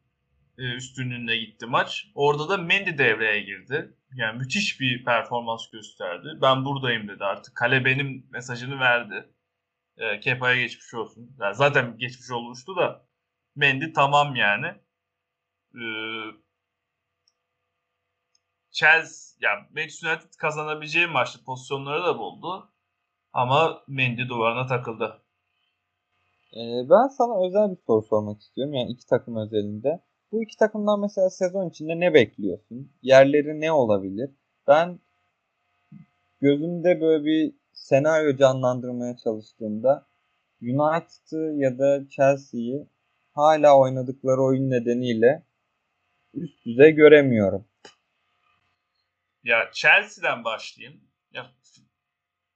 e, 0.57 0.75
üstünlüğüne 0.75 1.37
gitti 1.37 1.65
maç. 1.65 2.07
Orada 2.15 2.49
da 2.49 2.57
Mendy 2.57 2.97
devreye 2.97 3.41
girdi. 3.41 3.93
Yani 4.15 4.37
müthiş 4.37 4.79
bir 4.79 5.05
performans 5.05 5.69
gösterdi. 5.71 6.27
Ben 6.41 6.65
buradayım 6.65 7.07
dedi 7.07 7.23
artık. 7.23 7.55
Kale 7.55 7.85
benim 7.85 8.27
mesajını 8.29 8.79
verdi. 8.79 9.29
E, 9.97 10.19
Kepa'ya 10.19 10.61
geçmiş 10.61 10.93
olsun. 10.93 11.35
Yani 11.39 11.55
zaten 11.55 11.97
geçmiş 11.97 12.31
olmuştu 12.31 12.75
da 12.75 13.05
Mendy 13.55 13.93
tamam 13.93 14.35
yani. 14.35 14.67
E, 15.75 15.83
Chelsea, 18.73 19.37
yani 19.41 19.61
Manchester 19.75 20.09
United 20.09 20.33
kazanabileceği 20.37 21.07
maçta 21.07 21.39
pozisyonları 21.45 22.03
da 22.03 22.17
buldu. 22.17 22.69
Ama 23.33 23.83
Mendy 23.87 24.29
duvarına 24.29 24.67
takıldı. 24.67 25.21
Ee, 26.55 26.89
ben 26.89 27.07
sana 27.07 27.47
özel 27.47 27.71
bir 27.71 27.81
soru 27.87 28.01
sormak 28.01 28.41
istiyorum. 28.41 28.73
Yani 28.73 28.91
iki 28.91 29.05
takım 29.05 29.35
özelinde. 29.35 30.03
Bu 30.31 30.43
iki 30.43 30.57
takımdan 30.57 30.99
mesela 30.99 31.29
sezon 31.29 31.69
içinde 31.69 31.99
ne 31.99 32.13
bekliyorsun? 32.13 32.91
Yerleri 33.01 33.61
ne 33.61 33.71
olabilir? 33.71 34.29
Ben 34.67 34.99
gözümde 36.41 37.01
böyle 37.01 37.25
bir 37.25 37.55
senaryo 37.73 38.37
canlandırmaya 38.37 39.17
çalıştığımda 39.17 40.07
United'ı 40.61 41.53
ya 41.55 41.79
da 41.79 42.07
Chelsea'yi 42.09 42.87
hala 43.33 43.79
oynadıkları 43.79 44.43
oyun 44.43 44.69
nedeniyle 44.69 45.43
üst 46.33 46.65
düzey 46.65 46.91
göremiyorum. 46.91 47.65
Ya 49.43 49.71
Chelsea'den 49.73 50.43
başlayayım. 50.43 51.01
Ya 51.31 51.51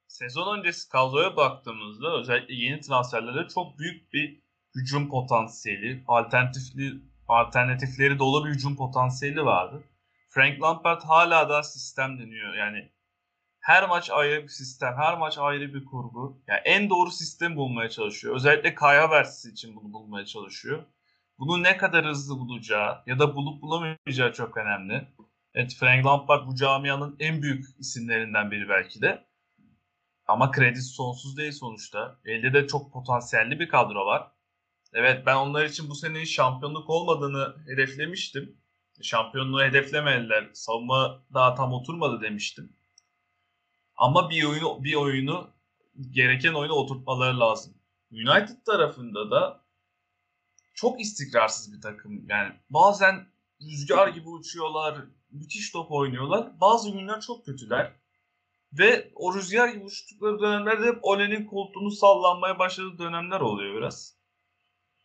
sezon 0.08 0.58
öncesi 0.60 0.89
kadroya 0.89 1.36
baktığımızda 1.36 2.20
özellikle 2.20 2.53
yeni 2.56 2.82
transferlerde 2.82 3.48
çok 3.48 3.79
büyük 3.79 4.13
bir 4.13 4.41
hücum 4.75 5.10
potansiyeli, 5.10 6.03
alternatifli 6.08 6.94
alternatifleri 7.27 8.20
dolu 8.20 8.46
bir 8.46 8.50
hücum 8.50 8.75
potansiyeli 8.75 9.46
vardı. 9.46 9.84
Frank 10.29 10.62
Lampard 10.62 11.01
hala 11.01 11.50
da 11.50 11.63
sistem 11.63 12.20
deniyor. 12.20 12.53
Yani 12.53 12.91
her 13.60 13.89
maç 13.89 14.10
ayrı 14.10 14.44
bir 14.44 14.48
sistem, 14.48 14.96
her 14.98 15.17
maç 15.17 15.38
ayrı 15.38 15.74
bir 15.74 15.86
kurgu. 15.86 16.41
Yani 16.48 16.60
en 16.65 16.89
doğru 16.89 17.12
sistem 17.12 17.56
bulmaya 17.56 17.89
çalışıyor. 17.89 18.36
Özellikle 18.36 18.75
Kai 18.75 18.98
Havertz 18.98 19.46
için 19.46 19.75
bunu 19.75 19.94
bulmaya 19.94 20.25
çalışıyor. 20.25 20.84
Bunu 21.39 21.63
ne 21.63 21.77
kadar 21.77 22.06
hızlı 22.06 22.39
bulacağı 22.39 23.03
ya 23.06 23.20
da 23.20 23.36
bulup 23.36 23.62
bulamayacağı 23.62 24.34
çok 24.34 24.58
önemli. 24.58 25.08
Evet 25.59 25.75
Frank 25.79 26.05
Lampard 26.05 26.47
bu 26.47 26.55
camianın 26.55 27.15
en 27.19 27.41
büyük 27.41 27.65
isimlerinden 27.79 28.51
biri 28.51 28.69
belki 28.69 29.01
de. 29.01 29.27
Ama 30.27 30.51
kredisi 30.51 30.93
sonsuz 30.93 31.37
değil 31.37 31.51
sonuçta. 31.51 32.19
Elde 32.25 32.53
de 32.53 32.67
çok 32.67 32.93
potansiyelli 32.93 33.59
bir 33.59 33.69
kadro 33.69 34.05
var. 34.05 34.31
Evet 34.93 35.25
ben 35.25 35.35
onlar 35.35 35.65
için 35.65 35.89
bu 35.89 35.95
senenin 35.95 36.23
şampiyonluk 36.23 36.89
olmadığını 36.89 37.55
hedeflemiştim. 37.67 38.57
Şampiyonluğu 39.01 39.63
hedeflemediler. 39.63 40.49
Savunma 40.53 41.23
daha 41.33 41.55
tam 41.55 41.73
oturmadı 41.73 42.21
demiştim. 42.21 42.73
Ama 43.95 44.29
bir 44.29 44.43
oyunu 44.43 44.83
bir 44.83 44.95
oyunu 44.95 45.49
gereken 46.11 46.53
oyunu 46.53 46.73
oturtmaları 46.73 47.39
lazım. 47.39 47.73
United 48.11 48.65
tarafında 48.65 49.31
da 49.31 49.61
çok 50.73 51.01
istikrarsız 51.01 51.73
bir 51.73 51.81
takım. 51.81 52.29
Yani 52.29 52.53
bazen 52.69 53.27
rüzgar 53.61 54.07
gibi 54.07 54.29
uçuyorlar, 54.29 54.97
müthiş 55.31 55.72
top 55.72 55.91
oynuyorlar. 55.91 56.62
Bazı 56.62 56.91
günler 56.91 57.22
çok 57.22 57.46
kötüler. 57.46 57.93
Ve 58.74 59.12
o 59.15 59.36
rüzgar 59.36 59.69
gibi 59.69 59.84
uçtukları 59.84 60.39
dönemlerde 60.39 60.88
hep 60.88 61.00
Ole'nin 61.01 61.46
koltuğunu 61.46 61.91
sallanmaya 61.91 62.60
başladığı 62.60 62.98
dönemler 62.98 63.39
oluyor 63.39 63.77
biraz. 63.77 64.17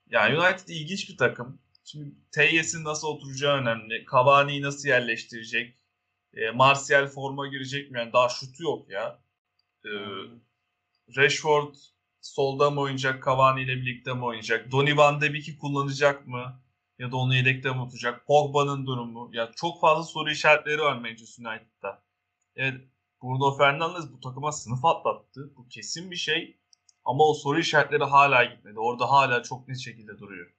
Yani 0.07 0.39
United 0.39 0.69
ilginç 0.69 1.09
bir 1.09 1.17
takım. 1.17 1.63
Şimdi 1.85 2.15
Teyyes'in 2.33 2.85
nasıl 2.85 3.09
oturacağı 3.09 3.57
önemli. 3.57 4.05
Cavani'yi 4.13 4.63
nasıl 4.63 4.89
yerleştirecek? 4.89 5.77
E, 6.35 6.51
Martial 6.51 7.07
forma 7.07 7.47
girecek 7.47 7.91
mi? 7.91 7.99
Yani 7.99 8.13
daha 8.13 8.29
şutu 8.29 8.63
yok 8.63 8.91
ya. 8.91 9.23
E, 9.85 9.91
Rashford 11.17 11.75
solda 12.21 12.71
mı 12.71 12.81
oynayacak? 12.81 13.25
Cavani 13.25 13.63
ile 13.63 13.77
birlikte 13.77 14.15
mi 14.15 14.25
oynayacak? 14.25 14.73
Donny 14.73 14.97
van 14.97 15.21
de 15.21 15.35
Beek'i 15.35 15.59
kullanacak 15.59 16.27
mı? 16.27 16.63
Ya 16.99 17.13
da 17.13 17.17
onu 17.17 17.35
yedekte 17.35 17.71
mi 17.71 17.85
tutacak? 17.85 18.27
Pogba'nın 18.27 18.87
durumu. 18.87 19.31
Ya 19.33 19.51
çok 19.57 19.81
fazla 19.81 20.03
soru 20.03 20.31
işaretleri 20.31 20.81
var 20.81 20.97
Manchester 20.97 21.45
United'da. 21.45 22.03
Evet 22.57 22.75
Bruno 23.23 23.57
Fernandes 23.57 24.13
bu 24.13 24.21
takıma 24.21 24.53
sınıf 24.53 24.85
atlattı. 24.85 25.53
Bu 25.57 25.69
kesin 25.69 26.11
bir 26.11 26.17
şey. 26.17 26.57
Ama 27.05 27.25
o 27.25 27.35
soru 27.35 27.59
işaretleri 27.59 28.05
hala 28.05 28.45
gitmedi. 28.45 28.79
Orada 28.79 29.11
hala 29.11 29.43
çok 29.43 29.69
net 29.69 29.79
şekilde 29.79 30.19
duruyor. 30.19 30.55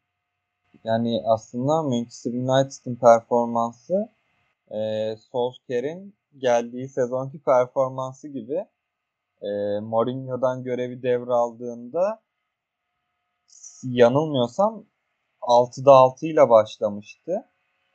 Yani 0.84 1.22
aslında 1.26 1.84
Manchester 1.84 2.32
United'ın 2.32 2.96
performansı 2.96 4.10
e, 4.72 5.16
Solskjaer'in 5.32 6.16
geldiği 6.38 6.90
sezonki 6.90 7.40
performansı 7.40 8.28
gibi 8.28 8.66
e, 9.42 9.80
Mourinho'dan 9.80 10.64
görevi 10.64 11.04
devraldığında 11.04 12.22
yanılmıyorsam 13.84 14.86
6'da 15.48 15.92
6 15.92 16.28
ile 16.28 16.50
başlamıştı. 16.50 17.46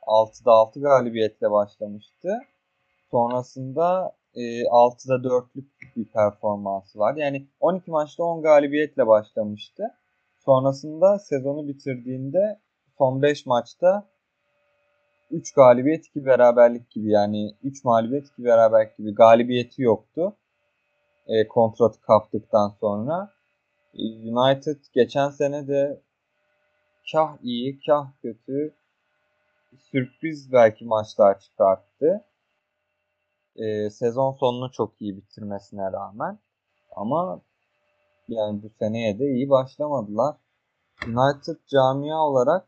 6'da 0.01 0.51
6 0.51 0.81
galibiyetle 0.81 1.51
başlamıştı. 1.51 2.39
Sonrasında 3.11 4.11
e, 4.35 4.41
6'da 4.63 5.15
4'lük 5.15 5.65
bir 5.95 6.05
performansı 6.05 6.99
var. 6.99 7.15
Yani 7.15 7.47
12 7.59 7.91
maçta 7.91 8.23
10 8.23 8.41
galibiyetle 8.41 9.07
başlamıştı. 9.07 9.83
Sonrasında 10.45 11.19
sezonu 11.19 11.67
bitirdiğinde 11.67 12.59
son 12.97 13.21
5 13.21 13.45
maçta 13.45 14.07
3 15.31 15.53
galibiyet 15.53 16.05
2 16.05 16.25
beraberlik 16.25 16.91
gibi 16.91 17.11
yani 17.11 17.55
3 17.63 17.83
mağlubiyet 17.83 18.27
2 18.27 18.43
beraberlik 18.43 18.97
gibi 18.97 19.13
galibiyeti 19.15 19.81
yoktu. 19.81 20.35
E, 21.27 21.47
kontratı 21.47 22.01
kaptıktan 22.01 22.69
sonra. 22.69 23.31
E, 23.93 24.03
United 24.31 24.79
geçen 24.93 25.29
sene 25.29 25.67
de 25.67 26.01
kah 27.11 27.37
iyi 27.43 27.79
kah 27.85 28.07
kötü 28.21 28.75
sürpriz 29.77 30.51
belki 30.51 30.85
maçlar 30.85 31.39
çıkarttı. 31.39 32.25
E, 33.55 33.89
sezon 33.89 34.31
sonunu 34.31 34.71
çok 34.71 35.01
iyi 35.01 35.17
bitirmesine 35.17 35.91
rağmen. 35.91 36.39
Ama 36.95 37.41
yani 38.27 38.63
bu 38.63 38.69
seneye 38.79 39.19
de 39.19 39.25
iyi 39.25 39.49
başlamadılar. 39.49 40.35
United 41.07 41.57
camia 41.67 42.17
olarak 42.17 42.67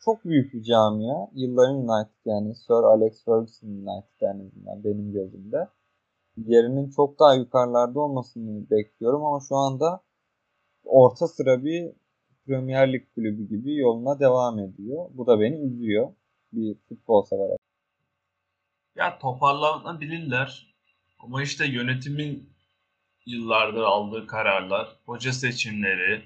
çok 0.00 0.24
büyük 0.24 0.54
bir 0.54 0.62
camia. 0.62 1.28
Yılların 1.34 1.76
United 1.76 2.20
yani 2.24 2.54
Sir 2.54 2.74
Alex 2.74 3.24
Ferguson 3.24 3.68
United 3.68 4.20
en 4.20 4.46
azından 4.46 4.84
benim 4.84 5.12
gözümde. 5.12 5.68
Yerinin 6.36 6.90
çok 6.90 7.18
daha 7.18 7.34
yukarılarda 7.34 8.00
olmasını 8.00 8.70
bekliyorum 8.70 9.24
ama 9.24 9.40
şu 9.48 9.56
anda 9.56 10.00
orta 10.84 11.28
sıra 11.28 11.64
bir 11.64 11.92
Premier 12.46 12.92
Lig 12.92 13.14
kulübü 13.14 13.48
gibi 13.48 13.76
yoluna 13.76 14.20
devam 14.20 14.58
ediyor. 14.58 15.10
Bu 15.14 15.26
da 15.26 15.40
beni 15.40 15.56
üzüyor 15.56 16.12
bir 16.52 16.76
futbol 16.88 17.22
sever. 17.22 17.56
Ya 18.96 19.18
toparlanabilirler 19.18 20.76
ama 21.18 21.42
işte 21.42 21.66
yönetimin 21.66 22.50
yıllardır 23.26 23.82
aldığı 23.82 24.26
kararlar, 24.26 24.96
hoca 25.06 25.32
seçimleri, 25.32 26.22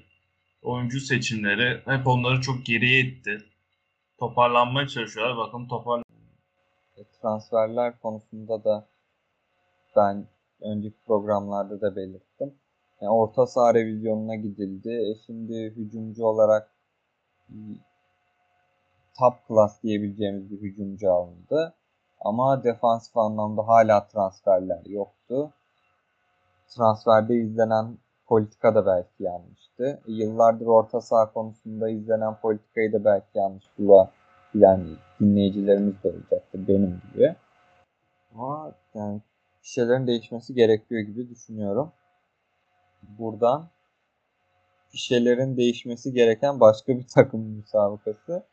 oyuncu 0.61 0.99
seçimleri 0.99 1.81
hep 1.85 2.07
onları 2.07 2.41
çok 2.41 2.65
geriye 2.65 3.01
itti. 3.01 3.37
Toparlanmaya 4.19 4.87
çalışıyorlar. 4.87 5.37
Bakın 5.37 5.67
toparlan. 5.67 6.03
E, 6.97 7.03
transferler 7.21 7.99
konusunda 7.99 8.63
da 8.63 8.87
ben 9.95 10.27
önceki 10.61 10.97
programlarda 11.05 11.81
da 11.81 11.95
belirttim. 11.95 12.53
Yani 13.01 13.11
orta 13.11 13.47
saha 13.47 13.73
revizyonuna 13.73 14.35
gidildi. 14.35 14.89
E 14.89 15.15
şimdi 15.25 15.63
hücumcu 15.63 16.25
olarak 16.25 16.71
top 19.19 19.33
class 19.47 19.83
diyebileceğimiz 19.83 20.51
bir 20.51 20.61
hücumcu 20.61 21.11
alındı. 21.13 21.73
Ama 22.21 22.63
defansif 22.63 23.17
anlamda 23.17 23.67
hala 23.67 24.07
transferler 24.07 24.85
yoktu. 24.85 25.53
Transferde 26.67 27.35
izlenen 27.35 27.97
politika 28.27 28.75
da 28.75 28.85
belki 28.85 29.23
yanlıştı. 29.23 30.01
E, 30.07 30.11
yıllardır 30.11 30.65
orta 30.65 31.01
saha 31.01 31.33
konusunda 31.33 31.89
izlenen 31.89 32.35
politikayı 32.41 32.93
da 32.93 33.05
belki 33.05 33.37
yanlış 33.37 33.65
bulabilen 33.77 34.87
dinleyicilerimiz 35.19 36.03
de 36.03 36.07
olacaktır 36.07 36.67
benim 36.67 37.01
gibi. 37.13 37.35
Ama 38.35 38.71
yani 38.93 39.21
bir 39.63 39.67
şeylerin 39.67 40.07
değişmesi 40.07 40.53
gerekiyor 40.53 41.01
gibi 41.01 41.29
düşünüyorum. 41.29 41.91
Buradan 43.01 43.69
bir 44.93 44.97
şeylerin 44.97 45.57
değişmesi 45.57 46.13
gereken 46.13 46.59
başka 46.59 46.97
bir 46.97 47.07
takım 47.07 47.41
müsabakası 47.41 48.43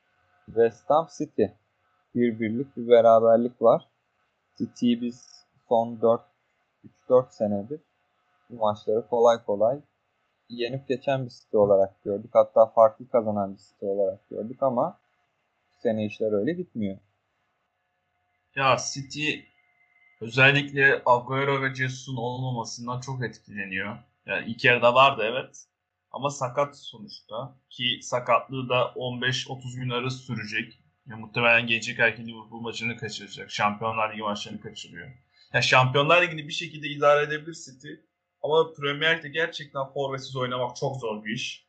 West 0.47 0.91
Ham 0.91 1.09
City. 1.19 1.45
Bir 2.15 2.41
birlik 2.41 2.77
bir 2.77 2.89
beraberlik 2.89 3.63
var. 3.63 3.89
City'yi 4.59 5.01
biz 5.01 5.45
son 5.69 6.01
4 6.01 6.21
3-4 7.09 7.31
senedir 7.31 7.81
bu 8.51 8.57
maçları 8.57 9.09
kolay 9.09 9.45
kolay 9.45 9.81
yenip 10.49 10.89
geçen 10.89 11.25
bir 11.25 11.31
City 11.31 11.57
olarak 11.57 12.05
gördük. 12.05 12.31
Hatta 12.33 12.67
farklı 12.67 13.09
kazanan 13.09 13.55
bir 13.55 13.59
City 13.59 13.87
olarak 13.87 14.29
gördük 14.31 14.63
ama 14.63 15.01
bu 15.77 15.81
sene 15.81 16.07
işler 16.07 16.33
öyle 16.33 16.53
gitmiyor. 16.53 16.99
Ya 18.57 18.77
City 18.93 19.31
özellikle 20.21 21.03
Agüero 21.07 21.63
ve 21.63 21.75
Jesus'un 21.75 22.17
olmamasından 22.17 23.01
çok 23.01 23.25
etkileniyor. 23.25 23.99
Yani 24.29 24.51
ilk 24.51 24.65
yarıda 24.65 24.95
vardı 24.95 25.23
evet. 25.25 25.65
Ama 26.11 26.31
sakat 26.31 26.79
sonuçta. 26.79 27.57
Ki 27.71 27.99
sakatlığı 28.03 28.69
da 28.69 28.81
15-30 28.97 29.77
gün 29.77 29.91
arası 29.91 30.19
sürecek. 30.19 30.79
Ya 31.07 31.17
muhtemelen 31.17 31.67
gelecek 31.67 31.99
erken 31.99 32.27
Liverpool 32.27 32.61
maçını 32.61 32.97
kaçıracak. 32.97 33.51
Şampiyonlar 33.51 34.13
Ligi 34.13 34.23
maçlarını 34.23 34.61
kaçırıyor. 34.61 35.09
Ya 35.53 35.63
Şampiyonlar 35.63 36.23
Ligi'ni 36.23 36.49
bir 36.49 36.53
şekilde 36.53 36.89
idare 36.89 37.25
edebilir 37.25 37.55
City. 37.55 37.89
Ama 38.43 38.73
Premier 38.73 39.19
Lig'de 39.19 39.29
gerçekten 39.29 39.87
forvetsiz 39.87 40.37
oynamak 40.37 40.77
çok 40.77 40.97
zor 40.97 41.25
bir 41.25 41.35
iş. 41.35 41.67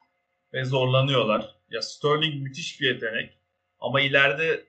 Ve 0.54 0.66
zorlanıyorlar. 0.66 1.56
Ya 1.70 1.82
Sterling 1.82 2.44
müthiş 2.44 2.82
bir 2.82 2.94
yetenek. 2.94 3.38
Ama 3.80 4.02
ileride 4.02 4.66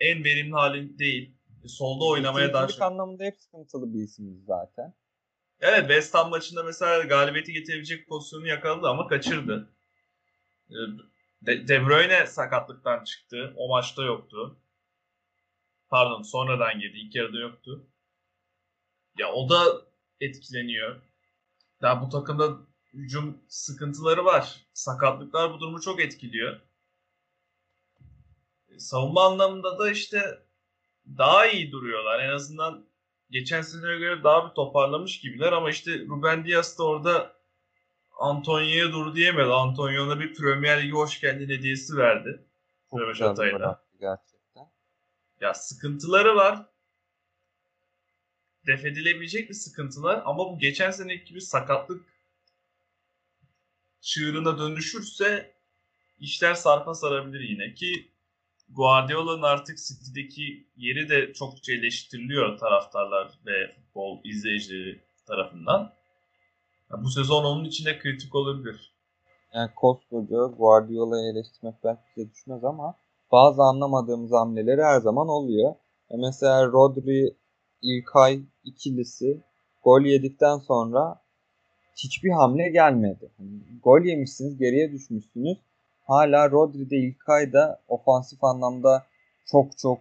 en 0.00 0.24
verimli 0.24 0.52
hali 0.52 0.98
değil. 0.98 1.34
E, 1.64 1.68
solda 1.68 2.04
oynamaya 2.04 2.52
daha 2.52 2.68
çok... 2.68 2.82
anlamında 2.82 3.24
hep 3.24 3.36
sıkıntılı 3.38 3.94
bir 3.94 4.02
isim 4.02 4.42
zaten. 4.46 4.94
Evet 5.60 5.80
West 5.80 6.14
Ham 6.14 6.30
maçında 6.30 6.62
mesela 6.62 7.02
galibiyeti 7.02 7.52
getirebilecek 7.52 8.08
pozisyonu 8.08 8.46
yakaladı 8.46 8.88
ama 8.88 9.06
kaçırdı. 9.08 9.68
E, 10.70 10.76
De, 11.42 11.68
De 11.68 11.86
Bruyne 11.86 12.26
sakatlıktan 12.26 13.04
çıktı. 13.04 13.52
O 13.56 13.68
maçta 13.68 14.02
yoktu. 14.04 14.56
Pardon 15.88 16.22
sonradan 16.22 16.78
girdi. 16.80 16.98
İlk 16.98 17.14
yarıda 17.14 17.38
yoktu. 17.38 17.86
Ya 19.18 19.32
o 19.32 19.48
da 19.48 19.82
etkileniyor. 20.20 21.00
Ya 21.82 22.02
bu 22.02 22.08
takımda 22.08 22.58
hücum 22.92 23.38
sıkıntıları 23.48 24.24
var. 24.24 24.66
Sakatlıklar 24.72 25.52
bu 25.52 25.60
durumu 25.60 25.80
çok 25.80 26.00
etkiliyor. 26.00 26.60
E, 28.68 28.78
savunma 28.78 29.26
anlamında 29.26 29.78
da 29.78 29.90
işte 29.90 30.42
daha 31.18 31.46
iyi 31.46 31.72
duruyorlar. 31.72 32.20
En 32.20 32.30
azından 32.30 32.86
geçen 33.30 33.62
seneye 33.62 33.98
göre 33.98 34.24
daha 34.24 34.48
bir 34.48 34.54
toparlamış 34.54 35.20
gibiler 35.20 35.52
ama 35.52 35.70
işte 35.70 35.98
Ruben 35.98 36.44
Dias 36.44 36.78
da 36.78 36.84
orada 36.84 37.36
Antonio'ya 38.18 38.92
dur 38.92 39.14
diyemedi. 39.14 39.50
Antonio'na 39.50 40.20
bir 40.20 40.34
Premier 40.34 40.82
Ligi 40.82 40.92
hoş 40.92 41.20
geldin 41.20 41.48
hediyesi 41.48 41.96
verdi. 41.96 42.44
Röveş 42.94 43.22
Atay'la. 43.22 43.84
Gerçekten. 44.00 44.70
Ya 45.40 45.54
sıkıntıları 45.54 46.36
var. 46.36 46.66
def 48.66 48.84
edilebilecek 48.84 49.48
bir 49.48 49.54
sıkıntılar 49.54 50.22
ama 50.24 50.38
bu 50.38 50.58
geçen 50.58 50.90
seneki 50.90 51.24
gibi 51.24 51.40
sakatlık 51.40 52.04
çığırına 54.00 54.58
dönüşürse 54.58 55.56
işler 56.18 56.54
sarpa 56.54 56.94
sarabilir 56.94 57.40
yine 57.40 57.74
ki 57.74 58.10
Guardiola'nın 58.68 59.42
artık 59.42 59.78
City'deki 59.78 60.66
yeri 60.76 61.08
de 61.08 61.32
çokça 61.32 61.72
eleştiriliyor 61.72 62.58
taraftarlar 62.58 63.38
ve 63.46 63.72
futbol 63.74 64.20
izleyicileri 64.24 65.00
tarafından. 65.26 65.92
Yani 66.90 67.04
bu 67.04 67.10
sezon 67.10 67.44
onun 67.44 67.64
için 67.64 67.84
de 67.84 67.98
kritik 67.98 68.34
olabilir. 68.34 68.92
Yani 69.54 69.70
koskoca 69.76 70.46
Guardiola'yı 70.58 71.32
eleştirmek 71.32 71.74
belki 71.84 72.00
bize 72.16 72.30
düşmez 72.30 72.64
ama 72.64 72.94
bazı 73.32 73.62
anlamadığımız 73.62 74.32
hamleleri 74.32 74.82
her 74.82 75.00
zaman 75.00 75.28
oluyor. 75.28 75.74
E 76.10 76.16
mesela 76.16 76.66
Rodri, 76.66 77.36
İlkay 77.82 78.40
ikilisi 78.64 79.40
gol 79.84 80.00
yedikten 80.00 80.58
sonra 80.58 81.20
hiçbir 81.96 82.30
hamle 82.30 82.68
gelmedi. 82.68 83.30
Yani 83.38 83.80
gol 83.82 84.00
yemişsiniz, 84.00 84.58
geriye 84.58 84.92
düşmüşsünüz. 84.92 85.58
Hala 86.06 86.50
Rodri'de, 86.50 86.96
İlkay'da 86.96 87.80
ofansif 87.88 88.44
anlamda 88.44 89.02
çok 89.46 89.78
çok 89.78 89.98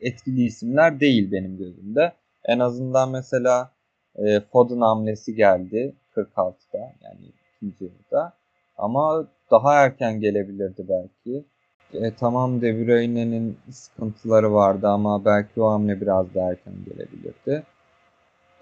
etkili 0.00 0.42
isimler 0.44 1.00
değil 1.00 1.32
benim 1.32 1.58
gözümde. 1.58 2.12
En 2.44 2.58
azından 2.58 3.10
mesela 3.10 3.70
e, 4.16 4.40
Foden 4.40 4.80
hamlesi 4.80 5.34
geldi 5.34 5.94
46'da 6.16 6.78
yani 6.78 7.32
ikinci 7.56 7.84
yarıda. 7.84 8.32
Ama 8.78 9.26
daha 9.50 9.74
erken 9.74 10.20
gelebilirdi 10.20 10.86
belki. 10.88 11.44
E, 11.92 12.14
tamam 12.14 12.60
De 12.60 12.86
Bruyne'nin 12.86 13.58
sıkıntıları 13.70 14.54
vardı 14.54 14.88
ama 14.88 15.24
belki 15.24 15.62
o 15.62 15.70
hamle 15.70 16.00
biraz 16.00 16.34
daha 16.34 16.50
erken 16.50 16.74
gelebilirdi. 16.84 17.62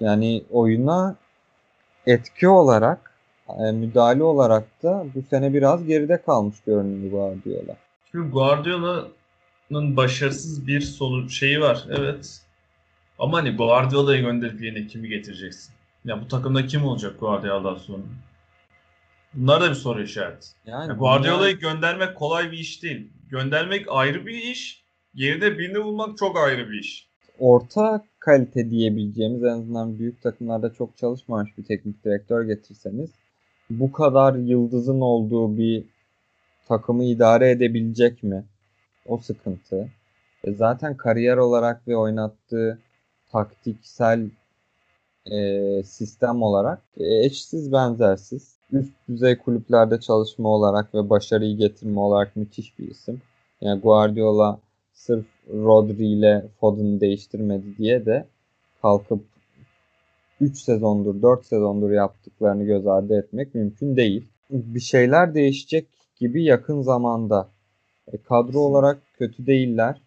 Yani 0.01 0.45
oyuna 0.51 1.17
etki 2.07 2.49
olarak, 2.49 3.16
e, 3.49 3.73
müdahale 3.73 4.23
olarak 4.23 4.83
da 4.83 5.07
bu 5.15 5.23
sene 5.31 5.55
biraz 5.55 5.87
geride 5.87 6.23
kalmış 6.23 6.57
görünüyor 6.67 7.11
Guardiola. 7.11 7.77
Şimdi 8.11 8.31
Guardiola'nın 8.31 9.97
başarısız 9.97 10.67
bir 10.67 10.81
sonu 10.81 11.31
şeyi 11.31 11.61
var. 11.61 11.85
Evet. 11.99 12.41
Ama 13.19 13.39
hani 13.39 13.57
Guardiola'yı 13.57 14.23
gönderip 14.23 14.63
yerine 14.63 14.87
kimi 14.87 15.09
getireceksin? 15.09 15.75
Ya 16.05 16.21
bu 16.21 16.29
takımda 16.29 16.67
kim 16.67 16.85
olacak 16.85 17.21
Guardiola'dan 17.21 17.75
sonra? 17.75 18.03
Bunlar 19.35 19.61
da 19.61 19.71
bir 19.71 19.75
soru 19.75 20.03
işareti. 20.03 20.47
Yani, 20.67 20.89
yani 20.89 20.99
Guardiola'yı 20.99 21.61
bunlar... 21.61 21.73
göndermek 21.73 22.17
kolay 22.17 22.53
bir 22.53 22.59
iş 22.59 22.83
değil. 22.83 23.11
Göndermek 23.31 23.87
ayrı 23.89 24.27
bir 24.27 24.35
iş. 24.35 24.85
Yerine 25.15 25.59
birini 25.59 25.85
bulmak 25.85 26.19
çok 26.19 26.39
ayrı 26.39 26.71
bir 26.71 26.79
iş. 26.79 27.09
Orta 27.39 28.05
kalite 28.19 28.71
diyebileceğimiz 28.71 29.43
en 29.43 29.49
azından 29.49 29.99
büyük 29.99 30.23
takımlarda 30.23 30.73
çok 30.73 30.97
çalışmamış 30.97 31.59
bir 31.59 31.65
teknik 31.65 32.05
direktör 32.05 32.45
getirseniz 32.45 33.11
bu 33.71 33.93
kadar 33.93 34.35
yıldızın 34.35 35.01
olduğu 35.01 35.59
bir 35.59 35.85
takımı 36.69 37.05
idare 37.05 37.51
edebilecek 37.51 38.23
mi? 38.23 38.45
O 39.07 39.19
sıkıntı. 39.19 39.89
E 40.45 40.53
zaten 40.53 40.97
kariyer 40.97 41.37
olarak 41.37 41.89
ve 41.89 41.97
oynattığı 41.97 42.79
taktiksel 43.33 44.31
e, 45.31 45.83
sistem 45.83 46.43
olarak 46.43 46.83
e, 46.97 47.25
eşsiz 47.25 47.73
benzersiz. 47.73 48.57
Üst 48.73 48.93
düzey 49.09 49.39
kulüplerde 49.39 50.01
çalışma 50.01 50.49
olarak 50.49 50.95
ve 50.95 51.11
başarıyı 51.11 51.57
getirme 51.57 52.01
olarak 52.01 52.37
müthiş 52.37 52.79
bir 52.79 52.89
isim. 52.89 53.23
Yani 53.61 53.81
Guardiola 53.81 54.59
sırf 54.95 55.27
Rodri 55.49 56.07
ile 56.07 56.47
Foden'ı 56.61 57.01
değiştirmedi 57.01 57.79
diye 57.79 58.07
de 58.07 58.27
kalkıp 58.83 59.25
3 60.41 60.59
sezondur 60.59 61.23
4 61.23 61.47
sezondur 61.47 61.91
yaptıklarını 61.91 62.65
göz 62.65 62.87
ardı 62.87 63.19
etmek 63.19 63.55
mümkün 63.55 63.97
değil. 63.97 64.29
Bir 64.51 64.81
şeyler 64.81 65.35
değişecek 65.35 65.89
gibi 66.17 66.45
yakın 66.45 66.83
zamanda. 66.83 67.49
E, 68.13 68.23
kadro 68.23 68.59
olarak 68.59 68.99
kötü 69.19 69.47
değiller. 69.47 70.01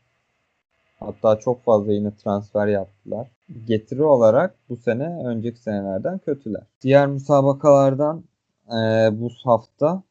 Hatta 1.00 1.40
çok 1.40 1.64
fazla 1.64 1.94
yine 1.94 2.16
transfer 2.16 2.68
yaptılar. 2.68 3.28
Getiri 3.66 4.04
olarak 4.04 4.56
bu 4.70 4.78
sene 4.78 5.26
önceki 5.26 5.60
senelerden 5.60 6.18
kötüler. 6.18 6.64
Diğer 6.82 7.08
müsabakalardan 7.08 8.24
e, 8.68 9.10
bu 9.12 9.30
hafta 9.44 10.04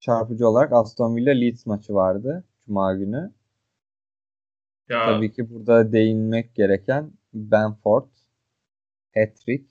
çarpıcı 0.00 0.48
olarak 0.48 0.72
Aston 0.72 1.16
Villa 1.16 1.32
Leeds 1.32 1.66
maçı 1.66 1.94
vardı. 1.94 2.44
Cuma 2.66 2.94
günü. 2.94 3.30
Ya. 4.88 5.06
Tabii 5.06 5.32
ki 5.32 5.54
burada 5.54 5.92
değinmek 5.92 6.54
gereken 6.54 7.10
Benford 7.34 8.06
hat-trick. 9.14 9.66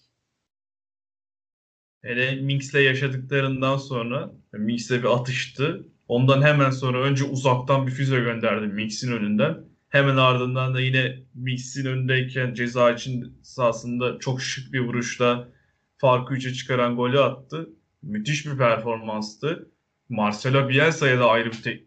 Hele 2.02 2.36
Minx'le 2.36 2.74
yaşadıklarından 2.74 3.78
sonra 3.78 4.32
Minx'le 4.54 4.92
bir 4.92 5.16
atıştı. 5.20 5.88
Ondan 6.08 6.42
hemen 6.42 6.70
sonra 6.70 7.02
önce 7.02 7.24
uzaktan 7.24 7.88
bir 7.88 7.92
füze 7.92 8.20
gönderdi 8.20 8.68
Minx'in 8.68 9.12
önünden. 9.12 9.58
Hemen 9.90 10.18
ardından 10.18 10.74
da 10.74 10.82
yine 10.82 11.24
Minx'in 11.34 11.86
önündeyken 11.86 12.54
ceza 12.54 12.92
için 12.92 13.40
sahasında 13.44 14.20
çok 14.20 14.42
şık 14.42 14.74
bir 14.74 14.80
vuruşla 14.80 15.50
farkı 15.98 16.34
3'e 16.36 16.54
çıkaran 16.54 16.96
golü 16.96 17.20
attı. 17.20 17.70
Müthiş 18.02 18.46
bir 18.46 18.58
performanstı. 18.58 19.72
Marcelo 20.10 20.70
Bielsa'ya 20.70 21.20
da 21.20 21.30
ayrı 21.30 21.52
bir 21.52 21.62
te- 21.62 21.84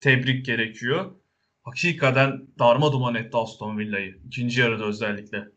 tebrik 0.00 0.46
gerekiyor. 0.46 1.12
Hakikaten 1.62 2.46
darma 2.58 2.92
duman 2.92 3.14
etti 3.14 3.36
Aston 3.36 3.78
Villa'yı. 3.78 4.20
İkinci 4.26 4.60
yarıda 4.60 4.84
özellikle. 4.84 5.55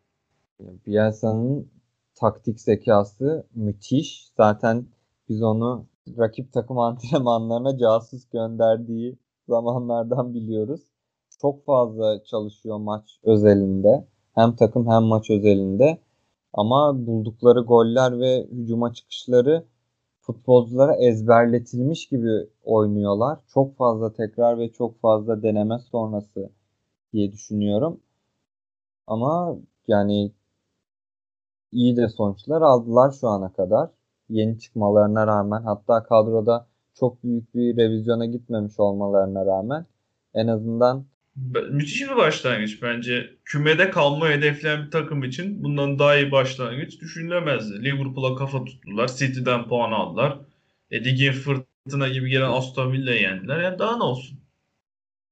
Bielsa'nın 0.60 1.72
taktik 2.16 2.62
zekası 2.62 3.48
müthiş. 3.56 4.32
Zaten 4.38 4.86
biz 5.30 5.42
onu 5.44 5.86
rakip 6.18 6.54
takım 6.54 6.80
antrenmanlarına 6.80 7.78
casus 7.78 8.30
gönderdiği 8.30 9.18
zamanlardan 9.48 10.34
biliyoruz. 10.34 10.82
Çok 11.42 11.66
fazla 11.66 12.24
çalışıyor 12.24 12.78
maç 12.78 13.20
özelinde. 13.24 14.08
Hem 14.36 14.56
takım 14.56 14.88
hem 14.88 15.04
maç 15.04 15.30
özelinde. 15.30 15.98
Ama 16.54 17.08
buldukları 17.08 17.60
goller 17.60 18.20
ve 18.20 18.48
hücuma 18.52 18.94
çıkışları 18.94 19.66
futbolculara 20.22 20.96
ezberletilmiş 20.96 22.08
gibi 22.08 22.50
oynuyorlar. 22.64 23.40
Çok 23.54 23.78
fazla 23.78 24.14
tekrar 24.14 24.60
ve 24.60 24.72
çok 24.72 25.00
fazla 25.02 25.44
deneme 25.44 25.80
sonrası 25.80 26.50
diye 27.14 27.32
düşünüyorum. 27.32 28.00
Ama 29.08 29.58
yani 29.88 30.32
iyi 31.72 31.98
de 31.98 32.10
sonuçlar 32.10 32.62
aldılar 32.62 33.12
şu 33.22 33.28
ana 33.28 33.54
kadar. 33.54 33.90
Yeni 34.30 34.60
çıkmalarına 34.60 35.28
rağmen 35.28 35.64
hatta 35.64 36.04
kadroda 36.04 36.68
çok 37.00 37.24
büyük 37.24 37.56
bir 37.56 37.78
revizyona 37.78 38.26
gitmemiş 38.26 38.80
olmalarına 38.80 39.46
rağmen 39.46 39.86
en 40.34 40.48
azından 40.48 41.06
müthiş 41.70 42.10
bir 42.10 42.16
başlangıç 42.16 42.82
bence. 42.82 43.30
Kümede 43.46 43.90
kalma 43.90 44.30
hedefleyen 44.30 44.86
bir 44.86 44.92
takım 44.92 45.24
için 45.24 45.64
bundan 45.64 46.00
daha 46.00 46.16
iyi 46.18 46.32
başlangıç 46.32 47.02
düşünülemezdi. 47.02 47.84
Liverpool'a 47.84 48.36
kafa 48.36 48.66
tuttular. 48.66 49.08
City'den 49.08 49.68
puan 49.68 49.92
aldılar. 49.92 50.40
E, 50.92 51.04
ligin 51.04 51.32
fırtına 51.32 52.08
gibi 52.08 52.30
gelen 52.30 52.52
Aston 52.52 52.92
Villa'yı 52.92 53.22
yendiler. 53.22 53.60
Yani 53.62 53.80
daha 53.80 53.98
ne 53.98 54.04
olsun? 54.04 54.40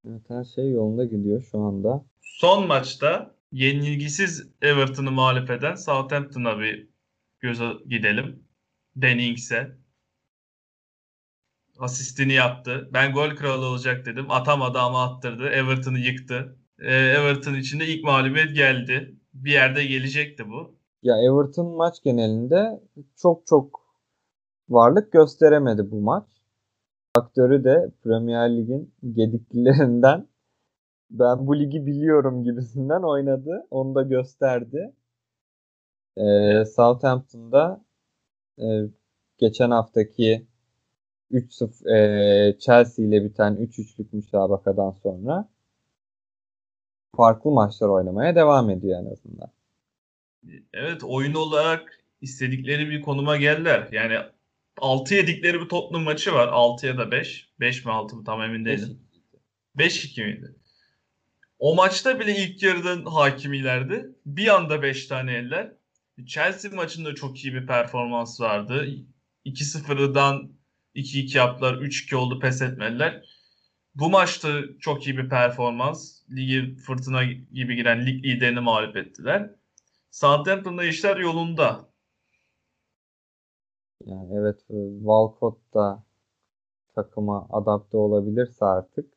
Evet 0.09 0.21
her 0.27 0.43
şey 0.43 0.71
yolunda 0.71 1.05
gidiyor 1.05 1.41
şu 1.51 1.59
anda. 1.59 2.05
Son 2.21 2.67
maçta 2.67 3.31
yenilgisiz 3.51 4.49
Everton'ı 4.61 5.11
mağlup 5.11 5.49
eden 5.49 5.75
Southampton'a 5.75 6.59
bir 6.59 6.89
göze 7.39 7.69
gidelim. 7.89 8.43
Danny 9.01 9.29
Ings'e. 9.29 9.77
Asistini 11.79 12.33
yaptı. 12.33 12.89
Ben 12.93 13.13
gol 13.13 13.29
kralı 13.29 13.65
olacak 13.65 14.05
dedim. 14.05 14.31
Atamadı 14.31 14.79
ama 14.79 15.03
attırdı. 15.03 15.49
Everton'ı 15.49 15.99
yıktı. 15.99 16.57
Ee, 16.79 16.93
Everton 16.93 17.53
için 17.53 17.79
de 17.79 17.87
ilk 17.87 18.03
mağlubiyet 18.03 18.55
geldi. 18.55 19.15
Bir 19.33 19.51
yerde 19.51 19.85
gelecekti 19.85 20.49
bu. 20.49 20.77
Ya 21.03 21.15
Everton 21.17 21.75
maç 21.75 22.03
genelinde 22.03 22.81
çok 23.21 23.47
çok 23.47 23.81
varlık 24.69 25.11
gösteremedi 25.11 25.91
bu 25.91 26.01
maç. 26.01 26.25
Aktörü 27.15 27.63
de 27.63 27.91
Premier 28.03 28.57
Lig'in 28.57 28.93
gediklilerinden 29.13 30.27
ben 31.09 31.47
bu 31.47 31.59
ligi 31.59 31.85
biliyorum 31.85 32.43
gibisinden 32.43 33.01
oynadı. 33.01 33.67
Onu 33.71 33.95
da 33.95 34.01
gösterdi. 34.01 34.93
Ee, 36.17 36.65
Southampton'da 36.65 37.85
e, 38.59 38.65
geçen 39.37 39.71
haftaki 39.71 40.47
3-0 41.31 41.89
e, 41.95 42.59
Chelsea 42.59 43.05
ile 43.05 43.23
biten 43.23 43.55
3-3'lük 43.55 44.07
müsabakadan 44.13 44.91
sonra 44.91 45.49
farklı 47.15 47.51
maçlar 47.51 47.87
oynamaya 47.87 48.35
devam 48.35 48.69
ediyor 48.69 49.01
en 49.01 49.11
azından. 49.11 49.51
Evet 50.73 51.03
oyun 51.03 51.33
olarak 51.33 52.03
istedikleri 52.21 52.89
bir 52.89 53.01
konuma 53.01 53.37
geldiler. 53.37 53.89
Yani 53.91 54.17
6 54.77 55.15
yedikleri 55.15 55.61
bir 55.61 55.69
Tottenham 55.69 56.03
maçı 56.03 56.33
var. 56.33 56.47
6 56.47 56.87
ya 56.87 56.97
da 56.97 57.11
5. 57.11 57.49
5 57.59 57.85
mi 57.85 57.91
6 57.91 58.15
mı 58.15 58.23
tam 58.23 58.41
emin 58.41 58.65
değilim. 58.65 58.99
5-2 59.77 60.25
miydi? 60.25 60.55
O 61.59 61.75
maçta 61.75 62.19
bile 62.19 62.35
ilk 62.35 62.63
yarıdan 62.63 63.05
hakimilerdi. 63.05 64.15
Bir 64.25 64.55
anda 64.55 64.81
5 64.81 65.07
tane 65.07 65.33
eller. 65.33 65.73
Chelsea 66.25 66.71
maçında 66.71 67.15
çok 67.15 67.45
iyi 67.45 67.53
bir 67.53 67.67
performans 67.67 68.41
vardı. 68.41 68.87
2-0'dan 69.45 70.51
2-2 70.95 71.37
yaptılar. 71.37 71.73
3-2 71.73 72.15
oldu 72.15 72.39
pes 72.39 72.61
etmediler. 72.61 73.25
Bu 73.95 74.09
maçta 74.09 74.61
çok 74.79 75.07
iyi 75.07 75.17
bir 75.17 75.29
performans. 75.29 76.21
Ligi 76.31 76.75
fırtına 76.75 77.23
gibi 77.23 77.75
giren 77.75 78.05
lig 78.05 78.25
liderini 78.25 78.59
mağlup 78.59 78.97
ettiler. 78.97 79.51
Southampton'da 80.11 80.83
işler 80.83 81.17
yolunda. 81.17 81.89
Yani 84.05 84.33
evet 84.39 84.59
Walcott 84.99 85.73
da 85.73 86.03
takıma 86.95 87.47
adapte 87.49 87.97
olabilirse 87.97 88.65
artık 88.65 89.16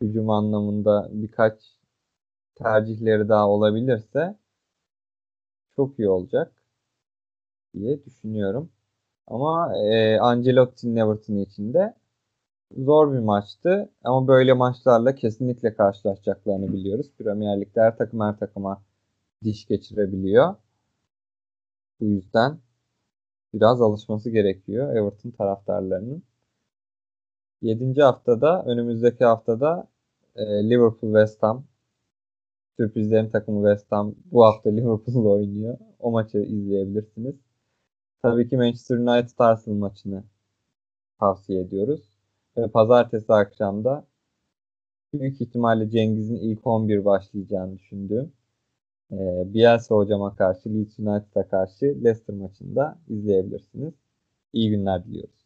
hücum 0.00 0.30
anlamında 0.30 1.08
birkaç 1.12 1.78
tercihleri 2.54 3.28
daha 3.28 3.48
olabilirse 3.48 4.38
çok 5.76 5.98
iyi 5.98 6.08
olacak 6.08 6.52
diye 7.74 8.04
düşünüyorum. 8.04 8.70
Ama 9.26 9.76
e, 9.78 10.18
Ancelotti'nin 10.20 10.96
Everton 10.96 11.36
için 11.36 11.74
de 11.74 11.94
zor 12.76 13.12
bir 13.12 13.18
maçtı. 13.18 13.90
Ama 14.04 14.28
böyle 14.28 14.52
maçlarla 14.52 15.14
kesinlikle 15.14 15.74
karşılaşacaklarını 15.74 16.72
biliyoruz. 16.72 17.10
Premier 17.18 17.60
Lig'de 17.60 17.80
her 17.80 17.96
takım 17.96 18.20
her 18.20 18.38
takıma 18.38 18.82
diş 19.44 19.66
geçirebiliyor. 19.66 20.54
Bu 22.00 22.04
yüzden 22.04 22.58
biraz 23.54 23.82
alışması 23.82 24.30
gerekiyor 24.30 24.96
Everton 24.96 25.30
taraftarlarının. 25.30 26.22
7. 27.62 28.02
haftada 28.02 28.64
önümüzdeki 28.64 29.24
haftada 29.24 29.86
e, 30.36 30.70
Liverpool 30.70 31.12
West 31.12 31.42
Ham 31.42 31.64
sürprizlerin 32.76 33.28
takımı 33.28 33.68
West 33.68 33.92
Ham 33.92 34.14
bu 34.32 34.44
hafta 34.44 34.70
Liverpool'la 34.76 35.28
oynuyor. 35.28 35.78
O 35.98 36.10
maçı 36.10 36.38
izleyebilirsiniz. 36.38 37.34
Tabii 38.22 38.48
ki 38.48 38.56
Manchester 38.56 38.96
United 38.96 39.38
Arsenal 39.38 39.76
maçını 39.76 40.24
tavsiye 41.20 41.60
ediyoruz. 41.60 42.18
Ve 42.56 42.68
pazartesi 42.68 43.32
akşamda 43.32 44.06
büyük 45.14 45.40
ihtimalle 45.40 45.90
Cengiz'in 45.90 46.36
ilk 46.36 46.66
11 46.66 47.04
başlayacağını 47.04 47.78
düşündüğüm 47.78 48.32
e, 49.12 49.16
Bielsa 49.54 49.94
hocama 49.94 50.36
karşı 50.36 50.68
Leeds 50.74 50.98
United'a 50.98 51.48
karşı 51.48 51.86
Leicester 51.86 52.36
maçında 52.36 52.98
izleyebilirsiniz. 53.08 53.94
İyi 54.52 54.70
günler 54.70 55.04
diliyoruz. 55.04 55.39